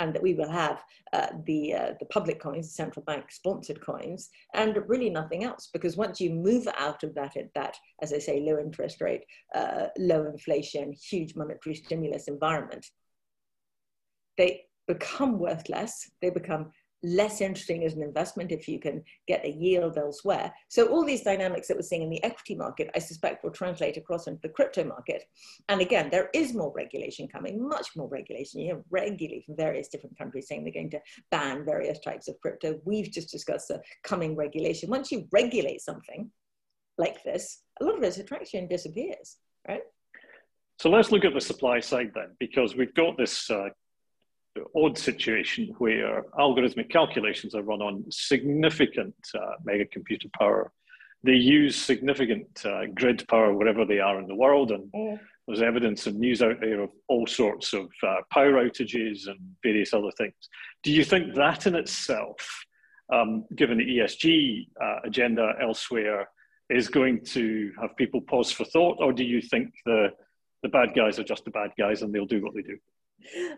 and 0.01 0.15
that 0.15 0.23
we 0.23 0.35
will 0.35 0.51
have 0.51 0.83
uh, 1.13 1.29
the, 1.45 1.75
uh, 1.75 1.93
the 2.01 2.07
public 2.07 2.41
coins, 2.41 2.69
the 2.69 2.73
central 2.73 3.05
bank 3.05 3.31
sponsored 3.31 3.81
coins, 3.83 4.31
and 4.55 4.79
really 4.89 5.11
nothing 5.11 5.45
else. 5.45 5.69
Because 5.73 5.97
once 5.97 6.21
you 6.21 6.31
move 6.31 6.67
out 6.79 7.05
of 7.05 7.15
that, 7.15 7.37
that 7.55 7.77
as 8.03 8.13
I 8.13 8.19
say, 8.19 8.41
low 8.41 8.59
interest 8.59 9.03
rate, 9.03 9.25
uh, 9.55 9.89
low 9.99 10.25
inflation, 10.25 10.95
huge 11.11 11.37
monetary 11.37 11.75
stimulus 11.75 12.29
environment, 12.29 12.87
they 14.39 14.63
become 14.89 15.39
worthless, 15.39 16.11
they 16.23 16.31
become 16.31 16.71
less 17.03 17.41
interesting 17.41 17.85
as 17.85 17.95
an 17.95 18.03
investment 18.03 18.53
if 18.53 18.69
you 18.69 18.79
can 18.79 19.03
get 19.27 19.45
a 19.45 19.51
yield 19.51 19.97
elsewhere. 19.97 20.53
So 20.69 20.89
all 20.89 21.05
these 21.05 21.23
dynamics 21.23 21.69
that 21.69 21.77
we're 21.77 21.83
seeing 21.83 22.03
in 22.03 22.11
the 22.11 22.23
equity 22.23 22.55
market, 22.55 22.91
I 22.95 22.99
suspect 22.99 23.43
will 23.43 23.51
translate 23.51 23.97
across 23.97 24.27
into 24.27 24.41
the 24.43 24.51
crypto 24.51 24.85
market. 24.85 25.25
And 25.69 25.81
again, 25.81 26.09
there 26.11 26.29
is 26.35 26.53
more 26.53 26.73
regulation 26.75 27.27
coming, 27.27 27.67
much 27.67 27.89
more 27.97 28.09
regulation. 28.09 28.61
You 28.61 28.75
have 28.75 28.85
regularly 28.91 29.43
from 29.47 29.57
various 29.57 29.89
different 29.89 30.19
countries 30.19 30.49
saying 30.49 30.65
they're 30.65 30.73
going 30.73 30.91
to 30.91 31.01
ban 31.31 31.65
various 31.65 32.01
types 32.01 32.29
of 32.29 32.41
crypto. 32.41 32.81
We've 32.85 33.11
just 33.11 33.31
discussed 33.31 33.69
the 33.69 33.81
coming 34.05 34.37
regulation. 34.37 34.91
Once 34.91 35.11
you 35.11 35.27
regulate 35.33 35.81
something 35.81 36.31
like 36.99 37.23
this, 37.25 37.63
a 37.81 37.85
lot 37.85 37.97
of 37.97 38.03
its 38.03 38.19
attraction 38.19 38.69
disappears, 38.69 39.39
right? 39.67 39.83
So 40.79 40.91
let's 40.91 41.11
look 41.11 41.25
at 41.25 41.35
the 41.35 41.41
supply 41.41 41.81
side 41.81 42.13
then, 42.15 42.37
because 42.39 42.77
we've 42.77 42.95
got 42.95 43.17
this 43.17 43.51
uh, 43.51 43.69
odd 44.75 44.99
situation 44.99 45.75
where 45.79 46.25
algorithmic 46.39 46.91
calculations 46.91 47.55
are 47.55 47.63
run 47.63 47.83
on 47.83 48.05
significant 48.11 49.15
uh, 49.35 49.53
mega 49.65 49.87
computer 49.87 50.29
power. 50.39 50.73
They 51.23 51.35
use 51.35 51.77
significant 51.77 52.65
uh, 52.65 52.87
grid 52.95 53.27
power 53.29 53.53
wherever 53.53 53.85
they 53.85 54.01
are 54.01 54.19
in 54.19 54.27
the 54.27 54.35
world, 54.35 54.73
and 54.73 54.91
mm. 54.93 55.21
there's 55.47 55.63
evidence 55.63 56.07
and 56.07 56.19
news 56.19 56.43
out 56.43 56.61
there 56.61 56.81
of 56.81 56.91
all 57.09 57.27
sorts 57.27 57.73
of 57.75 57.89
uh, 58.03 58.17
power 58.33 58.53
outages 58.53 59.29
and 59.29 59.39
various 59.63 59.93
other 59.93 60.11
things. 60.17 60.35
Do 60.83 60.91
you 60.91 61.05
think 61.05 61.35
that 61.35 61.67
in 61.67 61.75
itself, 61.75 62.65
um, 63.13 63.45
given 63.55 63.79
the 63.79 63.99
ESG 63.99 64.69
uh, 64.83 65.01
agenda 65.05 65.53
elsewhere, 65.61 66.29
is 66.71 66.89
going 66.89 67.23
to 67.25 67.73
have 67.81 67.97
people 67.97 68.21
pause 68.21 68.51
for 68.51 68.65
thought, 68.65 68.97
or 69.01 69.13
do 69.13 69.25
you 69.25 69.43
think 69.43 69.75
the 69.85 70.09
the 70.63 70.69
bad 70.69 70.95
guys 70.95 71.19
are 71.19 71.25
just 71.25 71.45
the 71.47 71.51
bad 71.51 71.71
guys 71.79 72.03
and 72.03 72.13
they'll 72.13 72.27
do 72.27 72.43
what 72.43 72.55
they 72.55 72.63
do? 72.63 72.79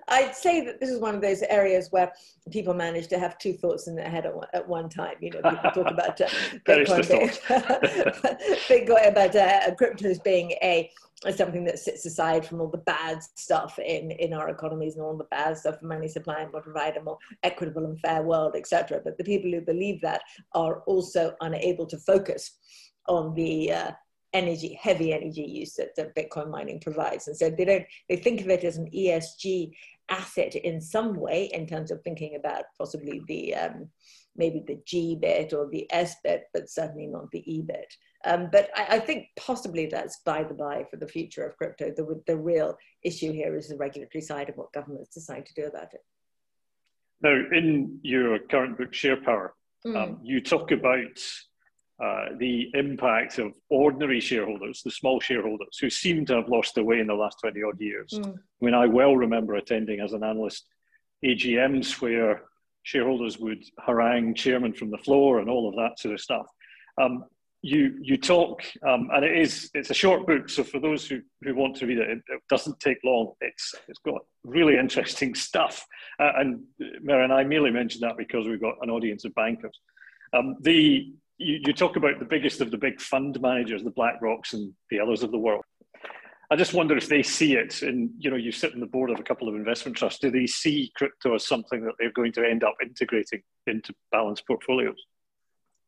I'd 0.09 0.35
say 0.35 0.65
that 0.65 0.81
this 0.81 0.91
is 0.91 1.01
one 1.01 1.15
of 1.15 1.21
those 1.21 1.43
areas 1.43 1.89
where 1.91 2.13
people 2.51 2.75
manage 2.75 3.09
to 3.09 3.19
have 3.19 3.39
two 3.39 3.53
thoughts 3.55 3.89
in 3.89 3.95
their 3.95 4.09
head 4.09 4.27
at 4.27 4.35
one, 4.35 4.49
at 4.53 4.69
one 4.69 4.89
time. 4.89 5.15
You 5.21 5.31
know, 5.31 5.43
people 5.43 5.71
talk 5.71 5.91
about 5.91 6.21
uh, 6.21 6.29
Bitcoin, 6.67 7.09
being, 7.09 7.29
Bitcoin, 8.89 9.09
about 9.09 9.37
uh, 9.37 9.75
cryptos 9.75 10.23
being 10.23 10.53
a 10.63 10.91
something 11.31 11.63
that 11.65 11.79
sits 11.79 12.05
aside 12.05 12.45
from 12.45 12.61
all 12.61 12.69
the 12.69 12.79
bad 12.79 13.23
stuff 13.37 13.79
in, 13.79 14.11
in 14.11 14.33
our 14.33 14.49
economies 14.49 14.97
and 14.97 15.05
all 15.05 15.17
the 15.17 15.25
bad 15.25 15.57
stuff 15.57 15.81
money 15.81 16.09
supply 16.09 16.41
and 16.41 16.53
will 16.53 16.61
provide 16.61 16.97
a 16.97 17.03
more 17.03 17.19
equitable 17.45 17.85
and 17.85 18.01
fair 18.01 18.23
world, 18.23 18.57
etc. 18.57 19.01
But 19.05 19.19
the 19.19 19.25
people 19.25 19.51
who 19.51 19.61
believe 19.61 20.01
that 20.01 20.23
are 20.55 20.81
also 20.81 21.37
unable 21.41 21.87
to 21.87 21.99
focus 21.99 22.59
on 23.07 23.35
the 23.35 23.73
uh, 23.73 23.91
energy, 24.33 24.79
heavy 24.81 25.13
energy 25.13 25.43
use 25.43 25.75
that, 25.75 25.95
that 25.97 26.15
Bitcoin 26.15 26.51
mining 26.51 26.81
provides. 26.81 27.29
And 27.29 27.37
so 27.37 27.51
they 27.51 27.65
don't, 27.65 27.85
they 28.09 28.17
think 28.17 28.41
of 28.41 28.49
it 28.49 28.65
as 28.65 28.77
an 28.77 28.91
ESG 28.91 29.73
asset 30.09 30.55
in 30.55 30.81
some 30.81 31.15
way 31.15 31.51
in 31.53 31.67
terms 31.67 31.91
of 31.91 32.03
thinking 32.03 32.37
about 32.37 32.65
possibly 32.79 33.23
the, 33.29 33.55
um, 33.55 33.89
maybe 34.37 34.65
the 34.67 34.81
G 34.87 35.17
bit 35.17 35.53
or 35.53 35.69
the 35.71 35.91
S 35.93 36.17
bit, 36.25 36.45
but 36.53 36.71
certainly 36.71 37.07
not 37.07 37.31
the 37.31 37.53
E 37.53 37.63
bit. 37.63 37.95
Um, 38.25 38.49
but 38.53 38.71
I, 38.77 38.97
I, 38.97 38.99
think 39.01 39.29
possibly 39.37 39.87
that's 39.87 40.21
by 40.25 40.45
the 40.45 40.55
by 40.55 40.85
for 40.89 40.97
the 40.97 41.09
future 41.09 41.45
of 41.45 41.57
crypto. 41.57 41.91
The, 41.91 42.23
the 42.27 42.37
real 42.37 42.77
issue 43.03 43.33
here 43.33 43.57
is 43.57 43.69
the 43.69 43.77
regulatory 43.77 44.23
side 44.23 44.49
of 44.49 44.57
what 44.57 44.73
governments 44.73 45.15
decide 45.15 45.45
to 45.47 45.55
do 45.55 45.67
about 45.67 45.93
it. 45.93 46.05
Now, 47.21 47.35
in 47.53 47.99
your 48.03 48.39
current 48.39 48.79
book, 48.79 48.95
Share 48.95 49.21
Power, 49.21 49.55
mm. 49.85 49.97
um, 49.97 50.21
you 50.23 50.41
talk 50.41 50.71
about 50.71 51.19
uh, 52.03 52.31
the 52.39 52.69
impact 52.75 53.39
of 53.39 53.53
ordinary 53.69 54.19
shareholders, 54.19 54.83
the 54.83 54.91
small 54.91 55.21
shareholders, 55.21 55.79
who 55.81 55.89
seem 55.89 56.27
to 56.27 56.35
have 56.35 56.49
lost 56.49 56.75
their 56.75 56.83
way 56.83 56.99
in 56.99 57.07
the 57.07 57.15
last 57.15 57.39
20 57.41 57.63
odd 57.63 57.81
years. 57.81 58.11
Mm. 58.13 58.35
I 58.35 58.65
mean, 58.65 58.75
I 58.75 58.87
well 58.87 59.17
remember 59.17 59.55
attending 59.55 60.01
as 60.01 60.13
an 60.13 60.25
analyst 60.25 60.67
AGMs 61.25 62.01
where 62.01 62.43
shareholders 62.83 63.39
would 63.39 63.63
harangue 63.79 64.35
chairman 64.35 64.73
from 64.73 64.91
the 64.91 64.99
floor 64.99 65.39
and 65.39 65.49
all 65.49 65.69
of 65.69 65.77
that 65.77 66.01
sort 66.01 66.15
of 66.15 66.21
stuff. 66.21 66.47
Um, 67.01 67.25
you 67.65 67.97
you 68.03 68.17
talk, 68.17 68.65
um, 68.85 69.09
and 69.13 69.25
it 69.25 69.39
is 69.39 69.71
it's 69.73 69.91
a 69.91 69.95
short 69.95 70.27
book. 70.27 70.49
So 70.49 70.65
for 70.65 70.81
those 70.81 71.07
who, 71.07 71.21
who 71.43 71.55
want 71.55 71.77
to 71.77 71.87
read 71.87 71.99
it, 71.99 72.11
it, 72.11 72.19
it 72.27 72.43
doesn't 72.51 72.81
take 72.81 72.99
long. 73.05 73.35
It's 73.41 73.77
it's 73.87 74.01
got 74.05 74.23
really 74.43 74.77
interesting 74.79 75.37
stuff. 75.37 75.87
Uh, 76.19 76.33
and 76.39 76.65
Mary 77.01 77.23
and 77.23 77.33
I 77.33 77.45
merely 77.45 77.71
mentioned 77.71 78.03
that 78.03 78.17
because 78.19 78.49
we've 78.49 78.61
got 78.61 78.75
an 78.83 78.91
audience 78.91 79.25
of 79.25 79.33
bankers. 79.37 79.79
Um, 80.33 80.57
the 80.61 81.13
you, 81.43 81.61
you 81.67 81.73
talk 81.73 81.97
about 81.97 82.19
the 82.19 82.25
biggest 82.25 82.61
of 82.61 82.71
the 82.71 82.79
big 82.79 83.01
fund 83.01 83.41
managers, 83.41 83.83
the 83.83 83.91
BlackRocks 83.91 84.53
and 84.53 84.73
the 84.91 85.01
others 85.01 85.23
of 85.23 85.31
the 85.31 85.39
world. 85.39 85.65
I 86.51 86.57
just 86.57 86.75
wonder 86.75 86.97
if 86.99 87.09
they 87.09 87.23
see 87.23 87.55
it, 87.55 87.81
and 87.81 88.11
you 88.19 88.31
know, 88.31 88.37
you 88.37 88.53
sit 88.53 88.75
on 88.75 88.81
the 88.81 88.87
board 88.87 89.11
of 89.11 89.19
a 89.19 89.23
couple 89.23 89.49
of 89.49 89.55
investment 89.55 89.97
trusts. 89.97 90.21
Do 90.21 90.31
they 90.31 90.47
see 90.47 90.93
crypto 90.95 91.35
as 91.35 91.47
something 91.47 91.83
that 91.85 91.95
they're 91.99 92.13
going 92.13 92.33
to 92.33 92.47
end 92.47 92.63
up 92.63 92.75
integrating 92.83 93.43
into 93.67 93.95
balanced 94.11 94.47
portfolios? 94.47 94.99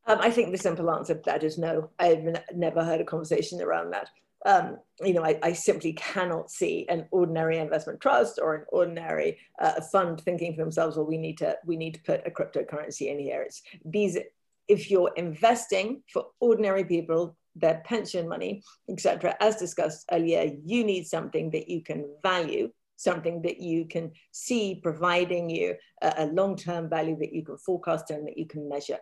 Um, 0.07 0.19
I 0.21 0.31
think 0.31 0.51
the 0.51 0.57
simple 0.57 0.89
answer 0.89 1.13
to 1.13 1.21
that 1.25 1.43
is 1.43 1.59
no. 1.59 1.91
I've 1.99 2.41
never 2.55 2.83
heard 2.83 2.99
a 2.99 3.05
conversation 3.05 3.61
around 3.61 3.91
that. 3.91 4.09
Um, 4.45 4.77
you 5.03 5.13
know, 5.13 5.23
I, 5.23 5.39
I, 5.41 5.53
simply 5.53 5.93
cannot 5.93 6.51
see 6.51 6.85
an 6.87 7.07
ordinary 7.09 7.57
investment 7.57 7.99
trust 7.99 8.39
or 8.39 8.53
an 8.53 8.65
ordinary 8.69 9.39
uh, 9.59 9.81
fund 9.91 10.21
thinking 10.21 10.53
for 10.53 10.61
themselves, 10.61 10.97
well, 10.97 11.05
we 11.07 11.17
need 11.17 11.39
to 11.39 11.57
we 11.65 11.77
need 11.77 11.95
to 11.95 12.01
put 12.01 12.27
a 12.27 12.29
cryptocurrency 12.29 13.11
in 13.11 13.19
here. 13.19 13.41
It's 13.43 13.61
these. 13.83 14.17
If 14.67 14.89
you're 14.89 15.11
investing 15.15 16.03
for 16.11 16.27
ordinary 16.39 16.85
people 16.85 17.35
their 17.55 17.81
pension 17.85 18.27
money, 18.27 18.61
etc. 18.89 19.35
As 19.39 19.55
discussed 19.55 20.05
earlier, 20.11 20.51
you 20.63 20.83
need 20.83 21.07
something 21.07 21.49
that 21.51 21.69
you 21.69 21.81
can 21.81 22.05
value, 22.21 22.69
something 22.97 23.41
that 23.43 23.59
you 23.59 23.85
can 23.85 24.11
see 24.31 24.79
providing 24.83 25.49
you 25.49 25.75
a, 26.01 26.13
a 26.17 26.25
long-term 26.27 26.89
value 26.89 27.17
that 27.19 27.33
you 27.33 27.43
can 27.43 27.57
forecast 27.57 28.11
and 28.11 28.27
that 28.27 28.37
you 28.37 28.45
can 28.45 28.67
measure. 28.67 28.99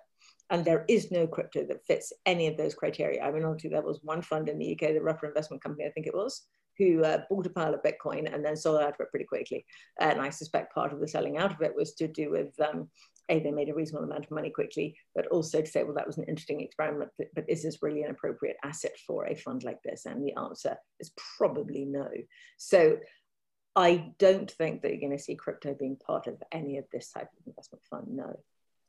And 0.49 0.63
there 0.63 0.85
is 0.87 1.09
no 1.09 1.25
crypto 1.25 1.65
that 1.65 1.85
fits 1.85 2.13
any 2.25 2.47
of 2.47 2.57
those 2.57 2.75
criteria. 2.75 3.23
I 3.23 3.31
mean, 3.31 3.43
honestly, 3.43 3.69
there 3.69 3.81
was 3.81 3.99
one 4.03 4.21
fund 4.21 4.49
in 4.49 4.59
the 4.59 4.73
UK, 4.73 4.93
the 4.93 5.01
Ruffer 5.01 5.27
Investment 5.27 5.63
Company, 5.63 5.85
I 5.85 5.91
think 5.91 6.05
it 6.05 6.13
was, 6.13 6.43
who 6.77 7.03
uh, 7.03 7.21
bought 7.29 7.45
a 7.45 7.49
pile 7.49 7.73
of 7.73 7.81
Bitcoin 7.81 8.33
and 8.33 8.45
then 8.45 8.55
sold 8.55 8.81
out 8.81 8.89
of 8.89 8.99
it 8.99 9.09
pretty 9.09 9.25
quickly. 9.25 9.65
And 9.99 10.21
I 10.21 10.29
suspect 10.29 10.73
part 10.73 10.93
of 10.93 10.99
the 10.99 11.07
selling 11.07 11.37
out 11.37 11.53
of 11.53 11.61
it 11.61 11.75
was 11.75 11.93
to 11.95 12.07
do 12.07 12.29
with 12.29 12.53
um, 12.59 12.89
a, 13.29 13.39
they 13.39 13.51
made 13.51 13.69
a 13.69 13.73
reasonable 13.73 14.05
amount 14.05 14.25
of 14.25 14.31
money 14.31 14.49
quickly, 14.49 14.97
but 15.15 15.27
also 15.27 15.61
to 15.61 15.67
say, 15.67 15.83
well, 15.83 15.93
that 15.95 16.07
was 16.07 16.17
an 16.17 16.25
interesting 16.25 16.61
experiment, 16.61 17.09
but, 17.17 17.45
is 17.47 17.63
this 17.63 17.81
really 17.81 18.03
an 18.03 18.11
appropriate 18.11 18.57
asset 18.63 18.95
for 19.05 19.25
a 19.25 19.35
fund 19.35 19.63
like 19.63 19.81
this? 19.83 20.05
And 20.05 20.25
the 20.25 20.33
answer 20.39 20.77
is 20.99 21.11
probably 21.37 21.85
no. 21.85 22.09
So 22.57 22.97
I 23.75 24.11
don't 24.19 24.51
think 24.51 24.81
that 24.81 24.91
you're 24.91 24.99
going 24.99 25.17
to 25.17 25.23
see 25.23 25.35
crypto 25.35 25.73
being 25.73 25.95
part 25.95 26.27
of 26.27 26.41
any 26.51 26.77
of 26.77 26.85
this 26.91 27.11
type 27.11 27.29
of 27.39 27.47
investment 27.47 27.83
fund. 27.89 28.07
No. 28.09 28.39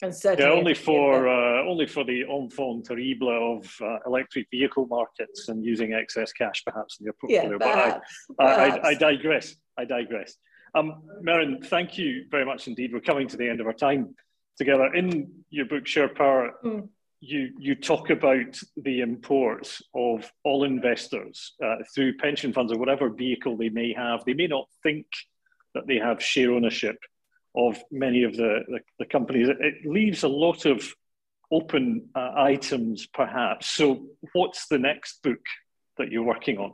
And 0.02 0.14
certainly 0.14 0.50
yeah, 0.50 0.58
only 0.58 0.74
for 0.74 1.28
uh, 1.28 1.62
only 1.62 1.86
for 1.86 2.04
the 2.04 2.24
enfant 2.28 2.86
terrible 2.86 3.58
of 3.58 3.74
uh, 3.80 3.98
electric 4.04 4.48
vehicle 4.50 4.86
markets 4.86 5.48
and 5.48 5.64
using 5.64 5.94
excess 5.94 6.32
cash 6.32 6.64
perhaps 6.66 6.98
in 6.98 7.04
your 7.04 7.14
portfolio. 7.14 7.52
Yeah, 7.52 7.58
perhaps, 7.58 8.26
but 8.36 8.46
I, 8.46 8.54
perhaps. 8.56 8.84
I, 8.84 8.88
I, 8.88 8.90
I 8.90 8.94
digress. 8.94 9.54
I 9.78 9.84
digress. 9.84 10.36
Um, 10.74 11.04
Merryn, 11.22 11.64
thank 11.64 11.96
you 11.96 12.24
very 12.28 12.44
much 12.44 12.66
indeed. 12.66 12.92
We're 12.92 13.00
coming 13.00 13.28
to 13.28 13.36
the 13.36 13.48
end 13.48 13.60
of 13.60 13.66
our 13.68 13.72
time 13.72 14.16
together. 14.58 14.92
In 14.94 15.30
your 15.50 15.66
book, 15.66 15.86
Share 15.86 16.08
Power, 16.08 16.52
mm. 16.64 16.88
you, 17.20 17.50
you 17.58 17.74
talk 17.74 18.10
about 18.10 18.58
the 18.76 19.00
importance 19.00 19.82
of 19.94 20.30
all 20.44 20.64
investors 20.64 21.54
uh, 21.64 21.76
through 21.94 22.16
pension 22.18 22.52
funds 22.52 22.72
or 22.72 22.78
whatever 22.78 23.08
vehicle 23.10 23.56
they 23.56 23.68
may 23.68 23.92
have. 23.92 24.24
They 24.24 24.34
may 24.34 24.46
not 24.46 24.68
think 24.82 25.06
that 25.74 25.86
they 25.86 25.96
have 25.98 26.22
share 26.22 26.52
ownership 26.52 26.96
of 27.56 27.78
many 27.90 28.24
of 28.24 28.36
the, 28.36 28.60
the, 28.68 28.80
the 28.98 29.06
companies. 29.06 29.48
It 29.48 29.86
leaves 29.86 30.22
a 30.22 30.28
lot 30.28 30.66
of 30.66 30.92
open 31.50 32.08
uh, 32.14 32.32
items, 32.36 33.06
perhaps. 33.06 33.70
So, 33.70 34.06
what's 34.32 34.66
the 34.66 34.78
next 34.78 35.22
book 35.22 35.40
that 35.98 36.10
you're 36.10 36.24
working 36.24 36.58
on? 36.58 36.72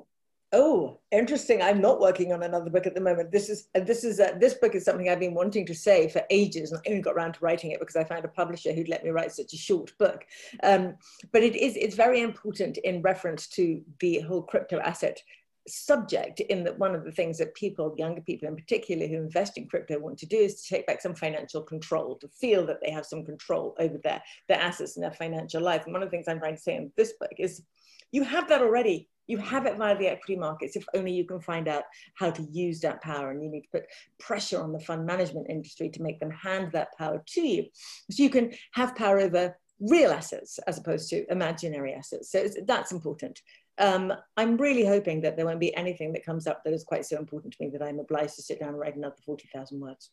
Oh, 0.52 0.98
interesting. 1.12 1.62
I'm 1.62 1.80
not 1.80 2.00
working 2.00 2.32
on 2.32 2.42
another 2.42 2.70
book 2.70 2.84
at 2.84 2.96
the 2.96 3.00
moment. 3.00 3.30
This 3.30 3.48
is 3.48 3.68
uh, 3.76 3.80
this 3.80 4.02
is 4.02 4.18
uh, 4.18 4.32
this 4.40 4.54
book 4.54 4.74
is 4.74 4.84
something 4.84 5.08
I've 5.08 5.20
been 5.20 5.34
wanting 5.34 5.64
to 5.66 5.74
say 5.74 6.08
for 6.08 6.22
ages, 6.28 6.72
and 6.72 6.80
I 6.84 6.90
only 6.90 7.02
got 7.02 7.14
around 7.14 7.34
to 7.34 7.40
writing 7.40 7.70
it 7.70 7.78
because 7.78 7.94
I 7.94 8.02
found 8.02 8.24
a 8.24 8.28
publisher 8.28 8.72
who'd 8.72 8.88
let 8.88 9.04
me 9.04 9.10
write 9.10 9.30
such 9.30 9.52
a 9.52 9.56
short 9.56 9.96
book. 9.98 10.24
Um, 10.64 10.96
but 11.32 11.44
it 11.44 11.54
is 11.54 11.76
it's 11.76 11.94
very 11.94 12.20
important 12.20 12.78
in 12.78 13.00
reference 13.00 13.46
to 13.48 13.80
the 14.00 14.20
whole 14.20 14.42
crypto 14.42 14.80
asset 14.80 15.22
subject 15.68 16.40
in 16.40 16.64
that 16.64 16.78
one 16.78 16.96
of 16.96 17.04
the 17.04 17.12
things 17.12 17.38
that 17.38 17.54
people, 17.54 17.94
younger 17.96 18.20
people 18.20 18.48
in 18.48 18.56
particular 18.56 19.06
who 19.06 19.16
invest 19.16 19.56
in 19.56 19.68
crypto 19.68 20.00
want 20.00 20.18
to 20.18 20.26
do 20.26 20.36
is 20.36 20.62
to 20.62 20.74
take 20.74 20.86
back 20.86 21.00
some 21.00 21.14
financial 21.14 21.62
control, 21.62 22.16
to 22.16 22.26
feel 22.28 22.66
that 22.66 22.78
they 22.82 22.90
have 22.90 23.06
some 23.06 23.24
control 23.24 23.76
over 23.78 23.98
their, 24.02 24.20
their 24.48 24.58
assets 24.58 24.96
and 24.96 25.04
their 25.04 25.12
financial 25.12 25.62
life. 25.62 25.84
And 25.84 25.92
one 25.92 26.02
of 26.02 26.08
the 26.08 26.10
things 26.10 26.26
I'm 26.26 26.40
trying 26.40 26.56
to 26.56 26.62
say 26.62 26.74
in 26.76 26.90
this 26.96 27.12
book 27.20 27.34
is 27.38 27.62
you 28.10 28.24
have 28.24 28.48
that 28.48 28.62
already 28.62 29.08
you 29.30 29.38
have 29.38 29.66
it 29.66 29.76
via 29.76 29.96
the 29.96 30.08
equity 30.08 30.36
markets 30.36 30.76
if 30.76 30.84
only 30.94 31.12
you 31.12 31.24
can 31.24 31.40
find 31.40 31.68
out 31.68 31.84
how 32.14 32.30
to 32.30 32.42
use 32.50 32.80
that 32.80 33.00
power 33.00 33.30
and 33.30 33.42
you 33.42 33.48
need 33.48 33.62
to 33.62 33.68
put 33.70 33.86
pressure 34.18 34.60
on 34.60 34.72
the 34.72 34.80
fund 34.80 35.06
management 35.06 35.46
industry 35.48 35.88
to 35.88 36.02
make 36.02 36.18
them 36.18 36.30
hand 36.30 36.70
that 36.72 36.88
power 36.98 37.22
to 37.26 37.40
you. 37.40 37.66
So 38.10 38.22
you 38.22 38.30
can 38.30 38.52
have 38.72 38.96
power 38.96 39.20
over 39.20 39.56
real 39.78 40.10
assets 40.10 40.58
as 40.66 40.78
opposed 40.78 41.08
to 41.10 41.24
imaginary 41.30 41.94
assets. 41.94 42.30
So 42.32 42.46
that's 42.66 42.92
important. 42.92 43.40
Um, 43.78 44.12
i'm 44.36 44.58
really 44.58 44.84
hoping 44.84 45.22
that 45.22 45.36
there 45.36 45.46
won't 45.46 45.58
be 45.58 45.74
anything 45.74 46.12
that 46.12 46.26
comes 46.26 46.46
up 46.46 46.62
that 46.64 46.74
is 46.74 46.84
quite 46.84 47.06
so 47.06 47.16
important 47.16 47.54
to 47.54 47.64
me 47.64 47.70
that 47.70 47.82
i'm 47.82 47.98
obliged 47.98 48.34
to 48.34 48.42
sit 48.42 48.60
down 48.60 48.70
and 48.70 48.78
write 48.78 48.96
another 48.96 49.16
40000 49.24 49.80
words 49.80 50.10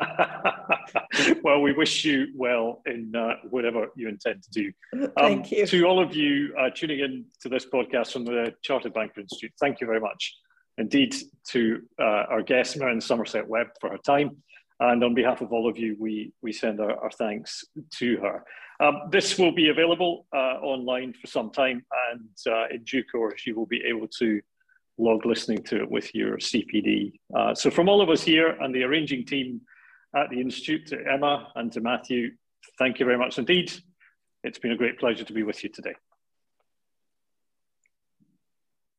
well, 1.42 1.60
we 1.60 1.72
wish 1.72 2.04
you 2.04 2.28
well 2.34 2.82
in 2.86 3.14
uh, 3.14 3.34
whatever 3.50 3.88
you 3.96 4.08
intend 4.08 4.42
to 4.42 4.50
do. 4.50 4.72
Um, 4.94 5.10
thank 5.16 5.52
you. 5.52 5.66
To 5.66 5.84
all 5.84 6.02
of 6.02 6.14
you 6.14 6.54
uh, 6.58 6.70
tuning 6.74 7.00
in 7.00 7.24
to 7.40 7.48
this 7.48 7.66
podcast 7.66 8.12
from 8.12 8.24
the 8.24 8.54
Chartered 8.62 8.94
Banker 8.94 9.20
Institute, 9.20 9.52
thank 9.60 9.80
you 9.80 9.86
very 9.86 10.00
much 10.00 10.34
indeed 10.78 11.14
to 11.50 11.82
uh, 12.00 12.24
our 12.30 12.42
guest, 12.42 12.78
Merryn 12.78 13.02
Somerset 13.02 13.46
Webb, 13.46 13.68
for 13.80 13.90
her 13.90 13.98
time. 13.98 14.36
And 14.80 15.04
on 15.04 15.14
behalf 15.14 15.40
of 15.40 15.52
all 15.52 15.68
of 15.68 15.78
you, 15.78 15.96
we, 15.98 16.32
we 16.42 16.52
send 16.52 16.80
our, 16.80 16.96
our 16.98 17.10
thanks 17.10 17.64
to 17.98 18.16
her. 18.18 18.44
Um, 18.80 19.02
this 19.10 19.38
will 19.38 19.52
be 19.52 19.68
available 19.68 20.26
uh, 20.34 20.58
online 20.60 21.12
for 21.12 21.28
some 21.28 21.50
time, 21.50 21.84
and 22.10 22.52
uh, 22.52 22.66
in 22.72 22.82
due 22.82 23.04
course, 23.04 23.46
you 23.46 23.54
will 23.54 23.66
be 23.66 23.82
able 23.86 24.08
to 24.18 24.40
log 24.98 25.24
listening 25.26 25.62
to 25.64 25.82
it 25.82 25.90
with 25.90 26.12
your 26.12 26.38
CPD. 26.38 27.12
Uh, 27.36 27.54
so, 27.54 27.70
from 27.70 27.88
all 27.88 28.00
of 28.00 28.10
us 28.10 28.22
here 28.22 28.48
and 28.60 28.74
the 28.74 28.82
arranging 28.82 29.24
team, 29.24 29.60
at 30.14 30.30
the 30.30 30.40
Institute, 30.40 30.86
to 30.88 30.98
Emma 31.10 31.48
and 31.54 31.72
to 31.72 31.80
Matthew. 31.80 32.32
Thank 32.78 32.98
you 32.98 33.06
very 33.06 33.18
much 33.18 33.38
indeed. 33.38 33.72
It's 34.42 34.58
been 34.58 34.72
a 34.72 34.76
great 34.76 34.98
pleasure 34.98 35.24
to 35.24 35.32
be 35.32 35.42
with 35.42 35.62
you 35.62 35.70
today. 35.70 35.94